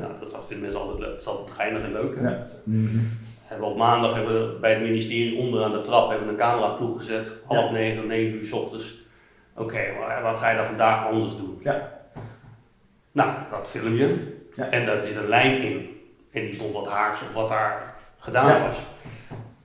ja. 0.00 0.16
dat 0.20 0.44
vinden 0.46 0.60
mensen 0.60 0.80
altijd 0.80 0.98
leuk. 0.98 1.10
Dat 1.10 1.20
is 1.20 1.26
altijd 1.26 1.50
geinig 1.50 1.82
en 1.82 1.92
leuk. 1.92 2.18
Ja. 2.20 2.46
Mm 2.64 3.16
Hebben 3.42 3.68
op 3.68 3.76
maandag 3.76 4.14
hebben 4.14 4.34
we 4.34 4.58
bij 4.60 4.72
het 4.72 4.82
ministerie 4.82 5.38
onderaan 5.38 5.72
de 5.72 5.80
trap 5.80 6.08
hebben 6.08 6.26
we 6.26 6.32
een 6.32 6.38
cameraploeg 6.38 6.98
gezet. 6.98 7.32
Half 7.44 7.70
negen, 7.70 8.06
negen 8.06 8.34
uur 8.34 8.46
s 8.46 8.52
ochtends. 8.52 9.04
Oké, 9.56 9.92
maar 9.98 10.22
wat 10.22 10.38
ga 10.38 10.50
je 10.50 10.56
dan 10.56 10.66
vandaag 10.66 11.06
anders 11.06 11.36
doen? 11.36 11.60
Ja. 11.62 11.92
Nou, 13.12 13.30
dat 13.50 13.68
film 13.68 13.94
je. 13.94 14.36
Ja. 14.52 14.68
En 14.68 14.86
daar 14.86 14.98
zit 14.98 15.16
een 15.16 15.28
lijn 15.28 15.62
in. 15.62 15.88
En 16.32 16.42
die 16.42 16.54
stond 16.54 16.72
wat 16.72 16.86
haaks 16.86 17.22
op 17.22 17.34
wat 17.34 17.48
daar 17.48 17.94
gedaan 18.18 18.62
was. 18.62 18.78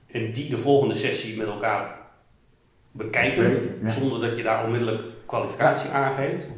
En 0.06 0.32
die 0.32 0.50
de 0.50 0.58
volgende 0.58 0.94
sessie 0.94 1.38
met 1.38 1.46
elkaar 1.46 1.98
bekijken. 2.90 3.78
Zonder 3.86 4.28
dat 4.28 4.36
je 4.36 4.42
daar 4.42 4.64
onmiddellijk 4.64 5.02
kwalificatie 5.26 5.90
aangeeft. 5.90 6.50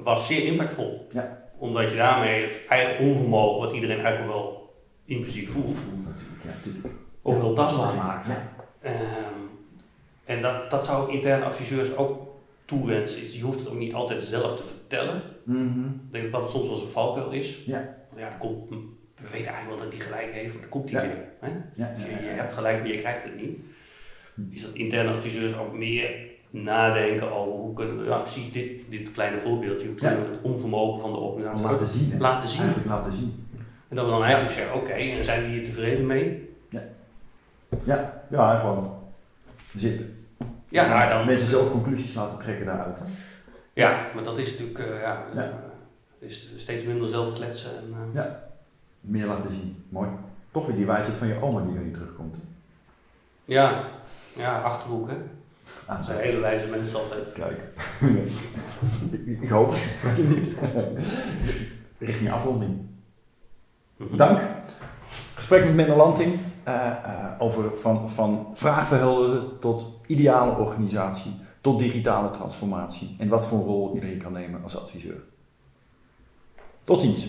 Was 0.00 0.26
zeer 0.26 0.44
impactvol. 0.44 1.06
Ja. 1.12 1.46
Omdat 1.58 1.90
je 1.90 1.96
daarmee 1.96 2.42
het 2.46 2.60
eigen 2.68 3.04
onvermogen, 3.06 3.66
wat 3.66 3.74
iedereen 3.74 4.00
eigenlijk 4.04 4.32
wel 4.34 4.74
impulsief 5.04 5.50
voelt, 5.50 5.76
natuurlijk. 5.96 6.42
Ja, 6.44 6.50
natuurlijk. 6.50 6.94
ook 7.22 7.40
wel 7.40 7.54
tastbaar 7.54 7.94
maakt. 7.94 8.26
Ja. 8.26 8.52
Ehm, 8.80 9.34
en 10.24 10.42
dat, 10.42 10.70
dat 10.70 10.86
zou 10.86 11.08
ik 11.08 11.14
interne 11.14 11.44
adviseurs 11.44 11.96
ook 11.96 12.26
toewensen. 12.64 13.22
Is, 13.22 13.36
je 13.36 13.42
hoeft 13.42 13.58
het 13.58 13.68
ook 13.68 13.78
niet 13.78 13.94
altijd 13.94 14.22
zelf 14.22 14.56
te 14.56 14.62
vertellen. 14.66 15.22
Mhm. 15.44 15.84
Ik 15.84 16.12
denk 16.12 16.32
dat 16.32 16.40
dat 16.40 16.50
soms 16.50 16.64
wel 16.64 16.72
eens 16.74 16.82
een 16.82 16.88
valkuil 16.88 17.30
is. 17.30 17.64
Ja. 17.64 17.96
Ja, 18.16 18.28
komt, 18.28 18.68
we 18.68 19.28
weten 19.32 19.46
eigenlijk 19.52 19.68
wel 19.68 19.78
dat 19.90 19.98
hij 19.98 20.06
gelijk 20.06 20.32
heeft, 20.32 20.52
maar 20.52 20.60
dan 20.60 20.70
komt 20.70 20.90
Ja. 20.90 20.98
hij 20.98 21.08
weer. 21.08 21.24
Hè? 21.40 21.48
Ja, 21.48 21.92
Dus 21.94 22.04
ja, 22.04 22.08
je, 22.08 22.14
ja, 22.14 22.18
je 22.20 22.26
ja. 22.26 22.34
hebt 22.34 22.52
gelijk, 22.52 22.78
maar 22.78 22.88
je 22.88 22.98
krijgt 22.98 23.22
het 23.24 23.36
niet. 23.40 23.58
Is 24.50 24.62
dat 24.62 24.74
interne 24.74 25.12
adviseurs 25.12 25.56
ook 25.58 25.72
meer 25.72 26.10
nadenken 26.50 27.32
over 27.32 27.52
hoe 27.52 27.74
kunnen 27.74 27.98
we, 27.98 28.04
ja, 28.04 28.16
precies 28.18 28.52
dit, 28.52 28.82
dit 28.90 29.12
kleine 29.12 29.40
voorbeeldje, 29.40 29.86
hoe 29.86 29.96
kunnen 29.96 30.22
we 30.24 30.30
het 30.30 30.42
onvermogen 30.42 31.00
van 31.00 31.12
de 31.12 31.18
organisatie 31.18 31.62
Laten 31.70 31.88
zien. 31.88 32.10
hè. 32.10 32.18
laten 32.18 32.48
zien. 32.48 32.60
Eigenlijk 32.60 32.88
laten 32.88 33.12
zien. 33.12 33.46
En 33.88 33.96
dat 33.96 34.04
we 34.04 34.10
dan 34.10 34.22
eigenlijk 34.24 34.54
zeggen, 34.54 34.76
oké, 34.76 34.90
en 34.92 35.24
zijn 35.24 35.44
die 35.44 35.58
hier 35.58 35.64
tevreden 35.68 36.06
mee? 36.06 36.48
Ja, 37.84 38.22
ja 38.30 38.58
gewoon 38.58 38.94
zitten. 39.74 40.16
Ja, 40.68 40.86
nou, 40.88 41.08
dan, 41.08 41.26
Mensen 41.26 41.46
zelf 41.48 41.70
conclusies 41.70 42.14
laten 42.14 42.38
trekken 42.38 42.66
daaruit. 42.66 42.98
hè. 42.98 43.04
ja 43.72 44.06
maar 44.14 44.24
dat 44.24 44.38
is 44.38 44.50
natuurlijk, 44.58 44.78
eh, 44.78 45.00
ja, 45.00 45.24
Ja. 45.34 45.42
eh, 45.42 46.28
is 46.28 46.54
steeds 46.56 46.84
minder 46.84 47.08
zelf 47.08 47.32
kletsen. 47.32 47.70
En, 47.76 47.84
eh, 47.92 48.14
Ja. 48.14 48.42
Meer 49.00 49.26
laten 49.26 49.50
zien. 49.50 49.84
Mooi. 49.88 50.08
Toch 50.50 50.66
weer 50.66 50.76
die 50.76 50.86
wijsheid 50.86 51.16
van 51.16 51.28
je 51.28 51.42
oma 51.42 51.60
die 51.60 51.76
erin 51.78 51.92
terugkomt. 51.92 52.34
hè. 52.34 52.40
ja, 53.44 53.84
ja, 54.36 54.60
achterhoek 54.60 55.08
hè. 55.08 55.16
Ah, 55.86 56.04
zijn 56.04 56.18
hele 56.18 56.40
wijze 56.40 56.66
mensen 56.66 56.98
altijd. 56.98 57.32
Kijk. 57.32 57.60
ik, 59.26 59.40
ik 59.42 59.48
hoop. 59.48 59.74
Richting 61.98 62.30
afronding. 62.30 62.78
Mhm. 63.96 64.16
Dank. 64.16 64.40
Gesprek 65.34 65.64
met 65.64 65.74
Menno 65.74 65.96
Lanting 65.96 66.38
eh, 66.64 67.04
eh, 67.04 67.30
over 67.38 67.78
van, 67.78 68.10
van 68.10 68.50
vraagverhelderen 68.54 69.58
tot 69.58 69.86
ideale 70.06 70.56
organisatie, 70.56 71.34
tot 71.60 71.78
digitale 71.78 72.30
transformatie 72.30 73.16
en 73.18 73.28
wat 73.28 73.46
voor 73.46 73.64
rol 73.64 73.94
iedereen 73.94 74.18
kan 74.18 74.32
nemen 74.32 74.62
als 74.62 74.76
adviseur. 74.76 75.22
Tot 76.82 77.00
ziens. 77.00 77.28